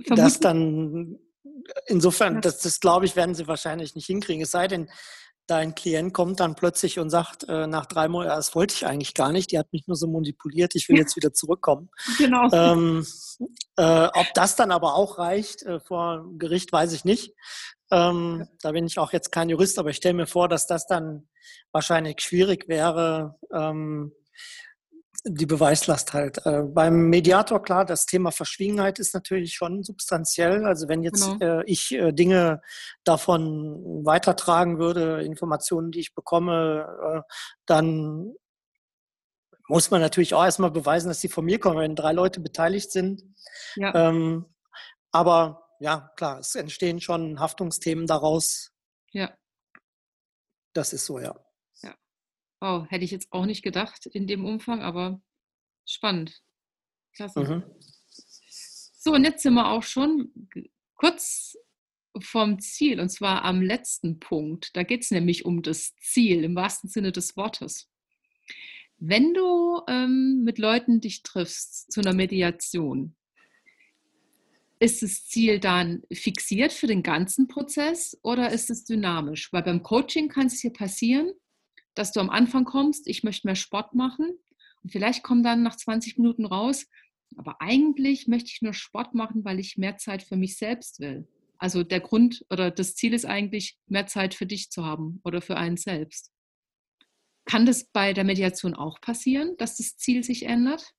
das 0.09 0.41
dann, 0.41 1.19
insofern, 1.87 2.41
das, 2.41 2.59
das 2.59 2.81
glaube 2.81 3.07
ich, 3.07 3.15
werden 3.15 3.35
sie 3.37 3.47
wahrscheinlich 3.47 3.95
nicht 3.95 4.07
hinkriegen. 4.07 4.43
Es 4.43 4.51
sei 4.51 4.67
denn, 4.67 4.89
dein 5.47 5.75
Klient 5.75 6.13
kommt 6.13 6.41
dann 6.41 6.57
plötzlich 6.57 6.99
und 6.99 7.11
sagt 7.11 7.45
äh, 7.49 7.67
nach 7.67 7.87
drei 7.87 8.09
Monaten, 8.09 8.37
das 8.37 8.55
wollte 8.55 8.75
ich 8.75 8.87
eigentlich 8.87 9.15
gar 9.15 9.33
nicht, 9.33 9.53
die 9.53 9.59
hat 9.59 9.73
mich 9.73 9.87
nur 9.87 9.97
so 9.97 10.09
manipuliert, 10.09 10.75
ich 10.75 10.89
will 10.89 10.97
jetzt 10.97 11.17
wieder 11.17 11.33
zurückkommen. 11.33 11.89
Genau. 12.19 12.49
Ähm, 12.53 13.07
äh, 13.77 14.07
ob 14.07 14.27
das 14.35 14.57
dann 14.57 14.73
aber 14.73 14.95
auch 14.95 15.19
reicht 15.19 15.63
äh, 15.63 15.79
vor 15.81 16.27
Gericht, 16.37 16.73
weiß 16.73 16.93
ich 16.93 17.05
nicht. 17.05 17.33
Ähm, 17.91 18.49
da 18.63 18.73
bin 18.73 18.87
ich 18.87 18.99
auch 18.99 19.13
jetzt 19.13 19.31
kein 19.31 19.49
Jurist, 19.49 19.79
aber 19.79 19.91
ich 19.91 19.97
stelle 19.97 20.15
mir 20.15 20.27
vor, 20.27 20.49
dass 20.49 20.67
das 20.67 20.87
dann 20.87 21.29
wahrscheinlich 21.73 22.21
schwierig 22.21 22.69
wäre, 22.69 23.37
ähm, 23.53 24.13
die 25.25 25.47
Beweislast 25.47 26.13
halt. 26.13 26.45
Äh, 26.47 26.63
beim 26.63 27.09
Mediator, 27.09 27.63
klar, 27.63 27.85
das 27.85 28.07
Thema 28.07 28.31
Verschwiegenheit 28.31 28.99
ist 28.99 29.15
natürlich 29.15 29.55
schon 29.55 29.83
substanziell. 29.83 30.65
Also 30.65 30.89
wenn 30.89 31.03
jetzt 31.03 31.39
genau. 31.39 31.61
äh, 31.61 31.65
ich 31.67 31.93
äh, 31.93 32.13
Dinge 32.13 32.61
davon 33.05 34.05
weitertragen 34.05 34.79
würde, 34.79 35.23
Informationen, 35.23 35.91
die 35.91 36.01
ich 36.01 36.15
bekomme, 36.15 36.87
äh, 37.03 37.33
dann 37.67 38.35
muss 39.69 39.91
man 39.91 40.01
natürlich 40.01 40.35
auch 40.35 40.45
erstmal 40.45 40.71
beweisen, 40.71 41.09
dass 41.09 41.21
sie 41.21 41.29
von 41.29 41.45
mir 41.45 41.59
kommen, 41.59 41.79
wenn 41.79 41.97
drei 41.97 42.13
Leute 42.13 42.41
beteiligt 42.41 42.93
sind. 42.93 43.23
Ja. 43.75 44.09
Ähm, 44.09 44.47
aber 45.11 45.66
ja, 45.81 46.11
klar, 46.17 46.41
es 46.41 46.55
entstehen 46.55 47.01
schon 47.01 47.41
Haftungsthemen 47.41 48.07
daraus. 48.07 48.73
Ja. 49.13 49.37
Das 50.73 50.93
ist 50.93 51.07
so, 51.07 51.19
ja. 51.19 51.35
Oh, 52.61 52.87
hätte 52.89 53.05
ich 53.05 53.11
jetzt 53.11 53.33
auch 53.33 53.45
nicht 53.45 53.63
gedacht 53.63 54.07
in 54.07 54.27
dem 54.27 54.45
Umfang, 54.45 54.81
aber 54.81 55.21
spannend. 55.85 56.43
Klasse. 57.15 57.41
Mhm. 57.41 57.65
So, 58.99 59.13
und 59.13 59.25
jetzt 59.25 59.43
sind 59.43 59.55
wir 59.55 59.71
auch 59.71 59.83
schon 59.83 60.49
kurz 60.95 61.57
vom 62.21 62.59
Ziel, 62.59 62.99
und 62.99 63.11
zwar 63.11 63.45
am 63.45 63.61
letzten 63.61 64.19
Punkt. 64.19 64.75
Da 64.75 64.83
geht 64.83 65.03
es 65.03 65.11
nämlich 65.11 65.45
um 65.45 65.63
das 65.63 65.95
Ziel 66.01 66.45
im 66.45 66.57
wahrsten 66.57 66.89
Sinne 66.89 67.13
des 67.13 67.37
Wortes. 67.37 67.91
Wenn 68.97 69.35
du 69.35 69.83
ähm, 69.87 70.43
mit 70.43 70.59
Leuten 70.59 71.01
dich 71.03 71.23
triffst 71.23 71.93
zu 71.93 72.01
einer 72.01 72.15
Mediation, 72.15 73.15
ist 74.79 75.03
das 75.03 75.27
Ziel 75.27 75.59
dann 75.59 76.03
fixiert 76.13 76.73
für 76.73 76.87
den 76.87 77.03
ganzen 77.03 77.49
Prozess 77.49 78.19
oder 78.23 78.51
ist 78.51 78.71
es 78.71 78.85
dynamisch? 78.85 79.53
Weil 79.53 79.63
beim 79.63 79.83
Coaching 79.83 80.29
kann 80.29 80.47
es 80.47 80.61
hier 80.61 80.73
passieren, 80.73 81.33
dass 81.95 82.13
du 82.13 82.21
am 82.21 82.31
Anfang 82.31 82.65
kommst, 82.65 83.07
ich 83.09 83.23
möchte 83.23 83.47
mehr 83.47 83.57
Sport 83.57 83.95
machen 83.95 84.39
und 84.83 84.91
vielleicht 84.91 85.23
kommt 85.23 85.47
dann 85.47 85.63
nach 85.63 85.77
20 85.77 86.19
Minuten 86.19 86.45
raus, 86.45 86.87
aber 87.37 87.61
eigentlich 87.61 88.29
möchte 88.29 88.51
ich 88.53 88.63
nur 88.63 88.75
Sport 88.75 89.15
machen, 89.15 89.45
weil 89.45 89.59
ich 89.59 89.79
mehr 89.79 89.97
Zeit 89.97 90.23
für 90.23 90.37
mich 90.37 90.59
selbst 90.59 91.01
will. 91.01 91.27
Also 91.59 91.83
der 91.83 92.01
Grund 92.01 92.45
oder 92.51 92.71
das 92.71 92.95
Ziel 92.95 93.15
ist 93.15 93.25
eigentlich, 93.25 93.79
mehr 93.87 94.07
Zeit 94.07 94.35
für 94.35 94.47
dich 94.47 94.71
zu 94.71 94.85
haben 94.85 95.21
oder 95.25 95.41
für 95.41 95.57
einen 95.57 95.79
selbst. 95.79 96.31
Kann 97.47 97.65
das 97.65 97.85
bei 97.85 98.13
der 98.13 98.25
Mediation 98.25 98.75
auch 98.75 99.01
passieren, 99.01 99.57
dass 99.57 99.77
das 99.77 99.97
Ziel 99.97 100.23
sich 100.23 100.45
ändert? 100.45 100.93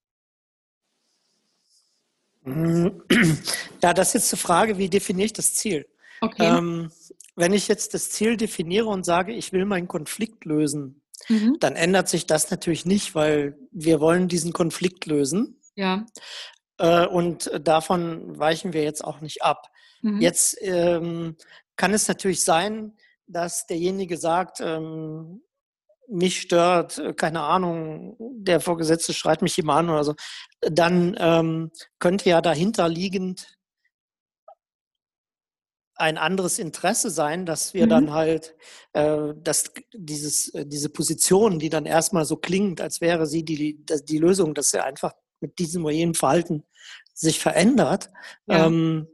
Ja, 3.84 3.94
das 3.94 4.10
ist 4.10 4.14
jetzt 4.14 4.32
die 4.32 4.38
Frage, 4.38 4.78
wie 4.78 4.90
definiere 4.90 5.26
ich 5.28 5.34
das 5.34 5.54
Ziel? 5.54 5.88
Okay. 6.22 6.46
Ähm, 6.46 6.92
wenn 7.36 7.54
ich 7.54 7.68
jetzt 7.68 7.94
das 7.94 8.10
Ziel 8.10 8.38
definiere 8.38 8.88
und 8.88 9.06
sage, 9.06 9.34
ich 9.34 9.54
will 9.54 9.66
meinen 9.66 9.88
Konflikt 9.88 10.46
lösen, 10.46 11.02
mhm. 11.30 11.58
dann 11.60 11.76
ändert 11.76 12.10
sich 12.10 12.26
das 12.26 12.50
natürlich 12.50 12.86
nicht, 12.86 13.14
weil 13.14 13.58
wir 13.72 14.00
wollen 14.00 14.28
diesen 14.28 14.54
Konflikt 14.54 15.06
lösen. 15.06 15.62
Ja. 15.76 16.06
Äh, 16.80 17.06
und 17.06 17.52
davon 17.62 18.40
weichen 18.40 18.74
wir 18.74 18.84
jetzt 18.84 19.04
auch 19.04 19.22
nicht 19.22 19.44
ab. 19.44 19.68
Mhm. 20.02 20.22
Jetzt 20.22 20.58
ähm, 20.62 21.36
kann 21.76 21.94
es 21.94 22.08
natürlich 22.08 22.44
sein, 22.44 22.98
dass 23.28 23.68
derjenige 23.68 24.18
sagt, 24.18 24.60
ähm, 24.62 25.44
mich 26.08 26.42
stört, 26.42 26.98
äh, 26.98 27.14
keine 27.14 27.42
Ahnung, 27.42 28.16
der 28.20 28.60
Vorgesetzte 28.60 29.14
schreit 29.14 29.42
mich 29.42 29.58
immer 29.58 29.76
an 29.76 29.90
oder 29.90 30.04
so, 30.04 30.16
dann 30.62 31.16
ähm, 31.20 31.72
könnte 32.00 32.30
ja 32.30 32.42
dahinter 32.42 32.90
liegend 32.90 33.58
ein 35.96 36.18
anderes 36.18 36.60
Interesse 36.60 37.10
sein, 37.10 37.46
dass 37.46 37.74
wir 37.74 37.86
mhm. 37.86 37.90
dann 37.90 38.14
halt, 38.14 38.56
äh, 38.94 39.34
dass 39.36 39.72
dieses, 39.94 40.54
äh, 40.54 40.66
diese 40.66 40.90
Position, 40.90 41.60
die 41.60 41.70
dann 41.70 41.86
erstmal 41.86 42.26
so 42.26 42.38
klingt, 42.38 42.82
als 42.82 43.02
wäre 43.02 43.26
sie 43.26 43.44
die, 43.44 43.84
die, 43.84 44.06
die 44.06 44.18
Lösung, 44.20 44.54
dass 44.54 44.74
er 44.74 44.86
einfach 44.86 45.14
mit 45.40 45.58
diesem 45.60 45.86
oder 45.86 45.94
jenem 45.94 46.14
Verhalten 46.14 46.64
sich 47.14 47.40
verändert, 47.40 48.12
ja. 48.46 48.68
ähm, 48.68 49.08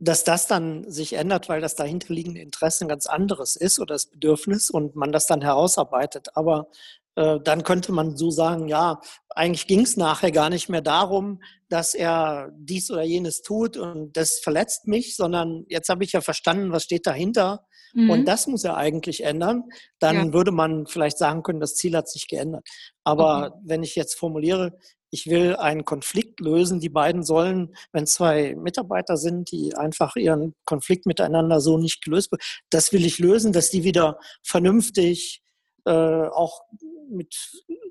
dass 0.00 0.24
das 0.24 0.46
dann 0.46 0.90
sich 0.90 1.12
ändert, 1.12 1.48
weil 1.48 1.60
das 1.60 1.76
dahinterliegende 1.76 2.40
Interesse 2.40 2.84
ein 2.84 2.88
ganz 2.88 3.06
anderes 3.06 3.54
ist 3.54 3.78
oder 3.78 3.94
das 3.94 4.06
Bedürfnis 4.06 4.70
und 4.70 4.96
man 4.96 5.12
das 5.12 5.26
dann 5.26 5.42
herausarbeitet. 5.42 6.28
Aber 6.34 6.68
äh, 7.16 7.38
dann 7.44 7.64
könnte 7.64 7.92
man 7.92 8.16
so 8.16 8.30
sagen, 8.30 8.66
ja, 8.66 9.00
eigentlich 9.28 9.66
ging 9.66 9.80
es 9.80 9.98
nachher 9.98 10.32
gar 10.32 10.48
nicht 10.48 10.70
mehr 10.70 10.80
darum, 10.80 11.42
dass 11.68 11.94
er 11.94 12.50
dies 12.56 12.90
oder 12.90 13.02
jenes 13.02 13.42
tut 13.42 13.76
und 13.76 14.16
das 14.16 14.38
verletzt 14.38 14.86
mich, 14.86 15.16
sondern 15.16 15.64
jetzt 15.68 15.90
habe 15.90 16.02
ich 16.02 16.12
ja 16.12 16.22
verstanden, 16.22 16.72
was 16.72 16.84
steht 16.84 17.06
dahinter 17.06 17.66
mhm. 17.92 18.10
und 18.10 18.24
das 18.24 18.46
muss 18.46 18.64
er 18.64 18.78
eigentlich 18.78 19.22
ändern. 19.22 19.64
Dann 19.98 20.16
ja. 20.16 20.32
würde 20.32 20.50
man 20.50 20.86
vielleicht 20.86 21.18
sagen 21.18 21.42
können, 21.42 21.60
das 21.60 21.74
Ziel 21.74 21.94
hat 21.94 22.08
sich 22.08 22.26
geändert. 22.26 22.66
Aber 23.04 23.50
mhm. 23.50 23.68
wenn 23.68 23.82
ich 23.82 23.96
jetzt 23.96 24.18
formuliere, 24.18 24.78
ich 25.10 25.26
will 25.26 25.56
einen 25.56 25.84
Konflikt 25.84 26.40
lösen. 26.40 26.80
Die 26.80 26.88
beiden 26.88 27.22
sollen, 27.22 27.74
wenn 27.92 28.06
zwei 28.06 28.54
Mitarbeiter 28.54 29.16
sind, 29.16 29.50
die 29.50 29.74
einfach 29.74 30.16
ihren 30.16 30.54
Konflikt 30.64 31.06
miteinander 31.06 31.60
so 31.60 31.78
nicht 31.78 32.02
gelöst 32.04 32.30
wird, 32.30 32.42
das 32.70 32.92
will 32.92 33.04
ich 33.04 33.18
lösen, 33.18 33.52
dass 33.52 33.70
die 33.70 33.84
wieder 33.84 34.18
vernünftig 34.42 35.42
äh, 35.84 35.90
auch 35.90 36.62
mit 37.10 37.34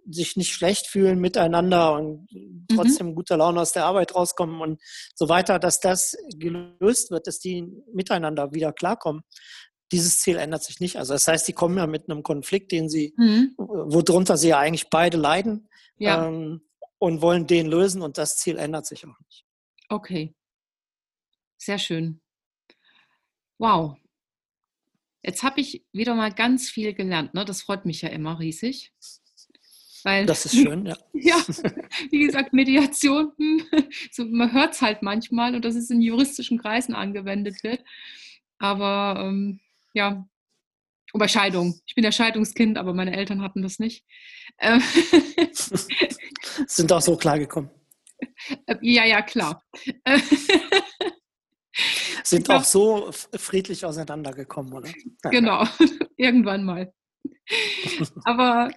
sich 0.09 0.37
nicht 0.37 0.53
schlecht 0.53 0.87
fühlen 0.87 1.19
miteinander 1.19 1.93
und 1.93 2.31
mhm. 2.31 2.65
trotzdem 2.73 3.07
mhm. 3.07 3.15
guter 3.15 3.37
Laune 3.37 3.61
aus 3.61 3.73
der 3.73 3.85
Arbeit 3.85 4.15
rauskommen 4.15 4.61
und 4.61 4.81
so 5.13 5.29
weiter, 5.29 5.59
dass 5.59 5.79
das 5.79 6.15
gelöst 6.35 7.11
wird, 7.11 7.27
dass 7.27 7.39
die 7.39 7.67
miteinander 7.93 8.53
wieder 8.53 8.71
klarkommen. 8.73 9.21
Dieses 9.91 10.19
Ziel 10.19 10.37
ändert 10.37 10.63
sich 10.63 10.79
nicht. 10.79 10.97
Also 10.97 11.13
das 11.13 11.27
heißt, 11.27 11.47
die 11.47 11.53
kommen 11.53 11.77
ja 11.77 11.87
mit 11.87 12.09
einem 12.09 12.23
Konflikt, 12.23 12.71
den 12.71 12.89
sie, 12.89 13.13
mhm. 13.17 13.53
worunter 13.57 14.37
sie 14.37 14.49
ja 14.49 14.59
eigentlich 14.59 14.89
beide 14.89 15.17
leiden 15.17 15.67
ja. 15.97 16.27
ähm, 16.27 16.61
und 16.99 17.21
wollen 17.21 17.47
den 17.47 17.67
lösen 17.67 18.01
und 18.01 18.17
das 18.17 18.37
Ziel 18.37 18.57
ändert 18.57 18.85
sich 18.85 19.05
auch 19.05 19.19
nicht. 19.19 19.45
Okay. 19.87 20.35
Sehr 21.57 21.79
schön. 21.79 22.21
Wow. 23.57 23.97
Jetzt 25.23 25.43
habe 25.43 25.59
ich 25.59 25.85
wieder 25.91 26.15
mal 26.15 26.31
ganz 26.31 26.69
viel 26.69 26.93
gelernt. 26.93 27.33
Ne? 27.33 27.43
Das 27.43 27.61
freut 27.61 27.85
mich 27.85 28.01
ja 28.01 28.09
immer 28.09 28.39
riesig. 28.39 28.93
Weil, 30.03 30.25
das 30.25 30.45
ist 30.45 30.55
schön, 30.55 30.85
ja. 30.85 30.97
ja, 31.13 31.35
wie 32.09 32.25
gesagt, 32.25 32.53
Mediation, 32.53 33.33
hm, 33.37 33.65
so, 34.11 34.23
man 34.25 34.53
hört 34.53 34.73
es 34.73 34.81
halt 34.81 35.01
manchmal 35.01 35.55
und 35.55 35.65
dass 35.65 35.75
es 35.75 35.89
in 35.89 36.01
juristischen 36.01 36.57
Kreisen 36.57 36.95
angewendet 36.95 37.63
wird. 37.63 37.83
Aber 38.59 39.21
ähm, 39.25 39.59
ja, 39.93 40.25
und 41.11 41.19
bei 41.19 41.27
Scheidung. 41.27 41.79
Ich 41.87 41.95
bin 41.95 42.03
ja 42.03 42.11
Scheidungskind, 42.11 42.77
aber 42.77 42.93
meine 42.93 43.15
Eltern 43.15 43.41
hatten 43.41 43.63
das 43.63 43.79
nicht. 43.79 44.05
Ähm, 44.59 44.81
Sind 46.67 46.91
auch 46.91 47.01
so 47.01 47.15
klargekommen. 47.15 47.69
Äh, 48.65 48.75
ja, 48.81 49.05
ja, 49.05 49.21
klar. 49.21 49.63
Sind 52.23 52.45
glaub, 52.45 52.61
auch 52.61 52.65
so 52.65 53.11
friedlich 53.37 53.85
auseinandergekommen, 53.85 54.73
oder? 54.73 54.89
Genau, 55.23 55.65
irgendwann 56.17 56.63
mal. 56.63 56.93
Aber 58.25 58.71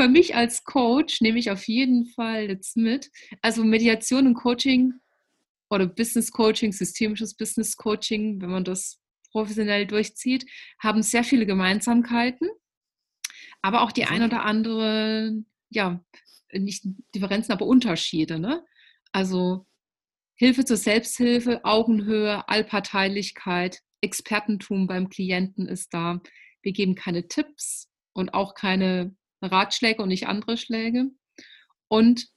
für 0.00 0.08
mich 0.08 0.34
als 0.34 0.64
Coach 0.64 1.20
nehme 1.20 1.38
ich 1.38 1.50
auf 1.50 1.66
jeden 1.68 2.06
Fall 2.06 2.48
jetzt 2.48 2.76
mit. 2.76 3.10
Also 3.42 3.64
Mediation 3.64 4.26
und 4.26 4.34
Coaching 4.34 4.94
oder 5.70 5.86
Business 5.86 6.30
Coaching, 6.30 6.72
systemisches 6.72 7.34
Business 7.34 7.76
Coaching, 7.76 8.40
wenn 8.40 8.50
man 8.50 8.64
das 8.64 9.00
professionell 9.30 9.86
durchzieht, 9.86 10.46
haben 10.78 11.02
sehr 11.02 11.24
viele 11.24 11.46
Gemeinsamkeiten, 11.46 12.48
aber 13.62 13.82
auch 13.82 13.92
die 13.92 14.04
ein 14.04 14.22
oder 14.22 14.44
andere, 14.44 15.32
ja, 15.70 16.04
nicht 16.52 16.84
Differenzen, 17.14 17.52
aber 17.52 17.66
Unterschiede. 17.66 18.38
Ne? 18.38 18.64
Also 19.12 19.66
Hilfe 20.34 20.64
zur 20.64 20.76
Selbsthilfe, 20.76 21.64
Augenhöhe, 21.64 22.48
Allparteilichkeit, 22.48 23.80
Expertentum 24.00 24.86
beim 24.86 25.08
Klienten 25.08 25.66
ist 25.66 25.94
da. 25.94 26.20
Wir 26.62 26.72
geben 26.72 26.94
keine 26.94 27.26
Tipps 27.28 27.90
und 28.12 28.34
auch 28.34 28.54
keine 28.54 29.14
Ratschläge 29.42 30.02
und 30.02 30.08
nicht 30.08 30.26
andere 30.26 30.56
Schläge. 30.56 31.06
Und 31.88 32.28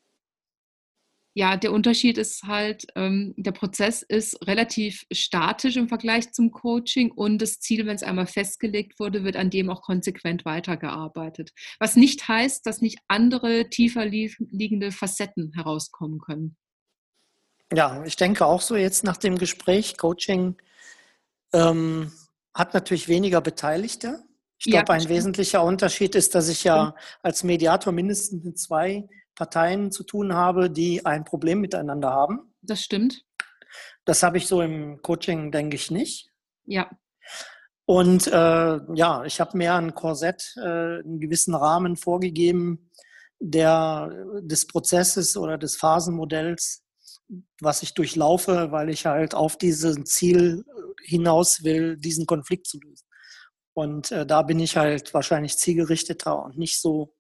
ja, 1.40 1.56
der 1.56 1.72
Unterschied 1.72 2.18
ist 2.18 2.44
halt, 2.44 2.86
ähm, 2.98 3.34
der 3.38 3.54
Prozess 3.54 4.02
ist 4.02 4.46
relativ 4.46 5.06
statisch 5.10 5.78
im 5.78 5.88
Vergleich 5.88 6.34
zum 6.34 6.52
Coaching 6.52 7.12
und 7.12 7.42
das 7.42 7.62
Ziel, 7.62 7.86
wenn 7.86 7.96
es 7.96 8.04
einmal 8.04 8.28
festgelegt 8.28 9.00
wurde, 9.00 9.24
wird 9.24 9.38
an 9.38 9.50
dem 9.50 9.70
auch 9.70 9.82
konsequent 9.82 10.44
weitergearbeitet. 10.44 11.52
Was 11.80 11.96
nicht 11.96 12.28
heißt, 12.28 12.66
dass 12.66 12.82
nicht 12.82 13.00
andere 13.08 13.70
tiefer 13.70 14.04
liegende 14.04 14.92
Facetten 14.92 15.54
herauskommen 15.56 16.20
können. 16.20 16.58
Ja, 17.74 18.04
ich 18.04 18.18
denke 18.18 18.46
auch 18.46 18.60
so 18.60 18.76
jetzt 18.76 19.06
nach 19.06 19.16
dem 19.16 19.38
Gespräch, 19.38 19.98
Coaching 19.98 20.58
ähm, 21.54 22.12
hat 22.54 22.74
natürlich 22.74 23.08
weniger 23.08 23.40
Beteiligte. 23.40 24.26
Ich 24.58 24.66
ja, 24.66 24.82
glaube, 24.82 24.92
ein 24.92 25.00
stimmt. 25.00 25.16
wesentlicher 25.16 25.64
Unterschied 25.64 26.16
ist, 26.16 26.36
dass 26.36 26.50
ich 26.50 26.66
ja 26.66 26.94
als 27.24 27.46
Mediator 27.46 27.94
mindestens 27.94 28.44
mit 28.44 28.60
zwei 28.60 29.08
Parteien 29.40 29.90
zu 29.90 30.04
tun 30.04 30.34
habe, 30.34 30.70
die 30.70 31.06
ein 31.06 31.24
Problem 31.24 31.62
miteinander 31.62 32.10
haben. 32.12 32.54
Das 32.62 32.82
stimmt. 32.82 33.24
Das 34.04 34.22
habe 34.22 34.38
ich 34.38 34.48
so 34.48 34.62
im 34.62 35.02
Coaching, 35.02 35.50
denke 35.54 35.78
ich, 35.78 35.92
nicht. 35.92 36.30
Ja. 36.66 36.90
Und 37.86 38.28
äh, 38.28 38.32
ja, 38.96 39.24
ich 39.24 39.40
habe 39.40 39.58
mehr 39.58 39.76
ein 39.76 39.96
Korsett, 39.96 40.54
äh, 40.58 41.00
einen 41.00 41.22
gewissen 41.22 41.56
Rahmen 41.56 41.96
vorgegeben, 41.96 42.92
der 43.40 44.12
des 44.42 44.68
Prozesses 44.68 45.38
oder 45.38 45.58
des 45.58 45.78
Phasenmodells, 45.78 46.84
was 47.62 47.82
ich 47.82 47.94
durchlaufe, 47.94 48.74
weil 48.74 48.90
ich 48.90 49.06
halt 49.06 49.36
auf 49.36 49.58
dieses 49.58 50.04
Ziel 50.04 50.66
hinaus 51.02 51.64
will, 51.64 51.96
diesen 51.96 52.26
Konflikt 52.26 52.68
zu 52.68 52.78
lösen. 52.82 53.08
Und 53.74 54.12
äh, 54.12 54.26
da 54.26 54.42
bin 54.42 54.60
ich 54.60 54.76
halt 54.76 55.14
wahrscheinlich 55.14 55.58
zielgerichteter 55.58 56.44
und 56.44 56.58
nicht 56.58 56.82
so 56.82 57.16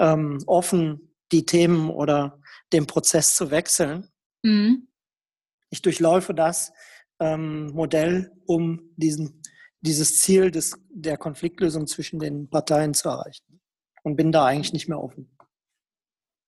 ähm, 0.00 0.42
offen 0.48 1.11
die 1.32 1.46
Themen 1.46 1.90
oder 1.90 2.40
den 2.72 2.86
Prozess 2.86 3.34
zu 3.34 3.50
wechseln. 3.50 4.10
Mhm. 4.42 4.88
Ich 5.70 5.82
durchläufe 5.82 6.34
das 6.34 6.72
ähm, 7.18 7.68
Modell, 7.68 8.32
um 8.46 8.92
diesen, 8.96 9.42
dieses 9.80 10.20
Ziel 10.20 10.50
des, 10.50 10.74
der 10.90 11.16
Konfliktlösung 11.16 11.86
zwischen 11.86 12.18
den 12.18 12.48
Parteien 12.50 12.94
zu 12.94 13.08
erreichen. 13.08 13.60
Und 14.02 14.16
bin 14.16 14.32
da 14.32 14.44
eigentlich 14.44 14.72
nicht 14.72 14.88
mehr 14.88 15.00
offen. 15.00 15.36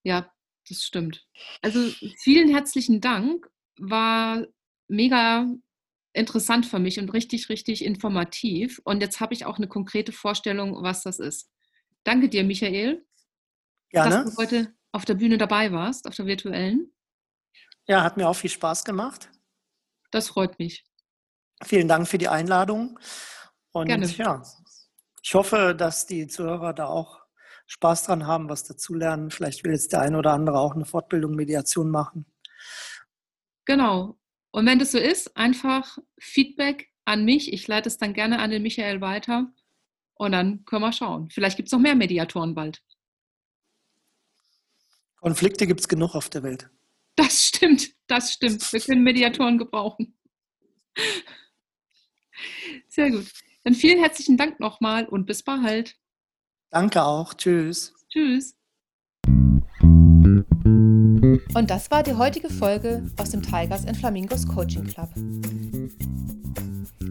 Ja, 0.02 0.32
das 0.68 0.82
stimmt. 0.82 1.26
Also 1.62 1.88
vielen 2.18 2.48
herzlichen 2.48 3.00
Dank. 3.00 3.48
War 3.78 4.44
mega 4.88 5.46
interessant 6.12 6.66
für 6.66 6.78
mich 6.78 6.98
und 6.98 7.12
richtig, 7.12 7.48
richtig 7.48 7.84
informativ. 7.84 8.80
Und 8.84 9.02
jetzt 9.02 9.20
habe 9.20 9.34
ich 9.34 9.46
auch 9.46 9.58
eine 9.58 9.68
konkrete 9.68 10.12
Vorstellung, 10.12 10.82
was 10.82 11.02
das 11.02 11.18
ist. 11.18 11.50
Danke 12.04 12.28
dir, 12.28 12.44
Michael. 12.44 13.04
Gerne. 13.94 14.24
Dass 14.24 14.34
du 14.34 14.42
heute 14.42 14.74
auf 14.90 15.04
der 15.04 15.14
Bühne 15.14 15.38
dabei 15.38 15.70
warst, 15.70 16.08
auf 16.08 16.16
der 16.16 16.26
virtuellen. 16.26 16.92
Ja, 17.86 18.02
hat 18.02 18.16
mir 18.16 18.28
auch 18.28 18.34
viel 18.34 18.50
Spaß 18.50 18.84
gemacht. 18.84 19.30
Das 20.10 20.28
freut 20.28 20.58
mich. 20.58 20.84
Vielen 21.62 21.86
Dank 21.86 22.08
für 22.08 22.18
die 22.18 22.26
Einladung. 22.26 22.98
Und 23.70 23.86
Gerne. 23.86 24.06
ja, 24.06 24.42
ich 25.22 25.34
hoffe, 25.34 25.76
dass 25.78 26.06
die 26.06 26.26
Zuhörer 26.26 26.72
da 26.72 26.86
auch 26.86 27.20
Spaß 27.66 28.04
dran 28.06 28.26
haben, 28.26 28.48
was 28.48 28.64
dazulernen. 28.64 29.30
Vielleicht 29.30 29.62
will 29.62 29.72
jetzt 29.72 29.92
der 29.92 30.00
eine 30.00 30.18
oder 30.18 30.32
andere 30.32 30.58
auch 30.58 30.74
eine 30.74 30.86
Fortbildung 30.86 31.36
Mediation 31.36 31.88
machen. 31.88 32.26
Genau. 33.64 34.18
Und 34.50 34.66
wenn 34.66 34.80
das 34.80 34.90
so 34.90 34.98
ist, 34.98 35.36
einfach 35.36 35.98
Feedback 36.18 36.90
an 37.04 37.24
mich. 37.24 37.52
Ich 37.52 37.68
leite 37.68 37.88
es 37.88 37.98
dann 37.98 38.12
gerne 38.12 38.40
an 38.40 38.50
den 38.50 38.62
Michael 38.62 39.00
weiter. 39.00 39.52
Und 40.14 40.32
dann 40.32 40.64
können 40.64 40.82
wir 40.82 40.92
schauen. 40.92 41.30
Vielleicht 41.30 41.56
gibt 41.56 41.68
es 41.68 41.72
noch 41.72 41.80
mehr 41.80 41.94
Mediatoren 41.94 42.54
bald. 42.56 42.82
Konflikte 45.24 45.66
gibt 45.66 45.80
es 45.80 45.88
genug 45.88 46.14
auf 46.14 46.28
der 46.28 46.42
Welt. 46.42 46.68
Das 47.16 47.44
stimmt, 47.44 47.94
das 48.08 48.34
stimmt. 48.34 48.70
Wir 48.74 48.80
können 48.80 49.02
Mediatoren 49.02 49.56
gebrauchen. 49.56 50.14
Sehr 52.88 53.10
gut. 53.10 53.32
Dann 53.62 53.72
vielen 53.72 54.00
herzlichen 54.00 54.36
Dank 54.36 54.60
nochmal 54.60 55.06
und 55.06 55.24
bis 55.24 55.42
bald. 55.42 55.96
Danke 56.68 57.02
auch. 57.02 57.32
Tschüss. 57.32 57.94
Tschüss. 58.10 58.54
Und 61.54 61.70
das 61.70 61.90
war 61.90 62.02
die 62.02 62.12
heutige 62.12 62.50
Folge 62.50 63.10
aus 63.16 63.30
dem 63.30 63.40
Tigers 63.40 63.86
and 63.86 63.96
Flamingos 63.96 64.46
Coaching 64.46 64.86
Club. 64.86 65.08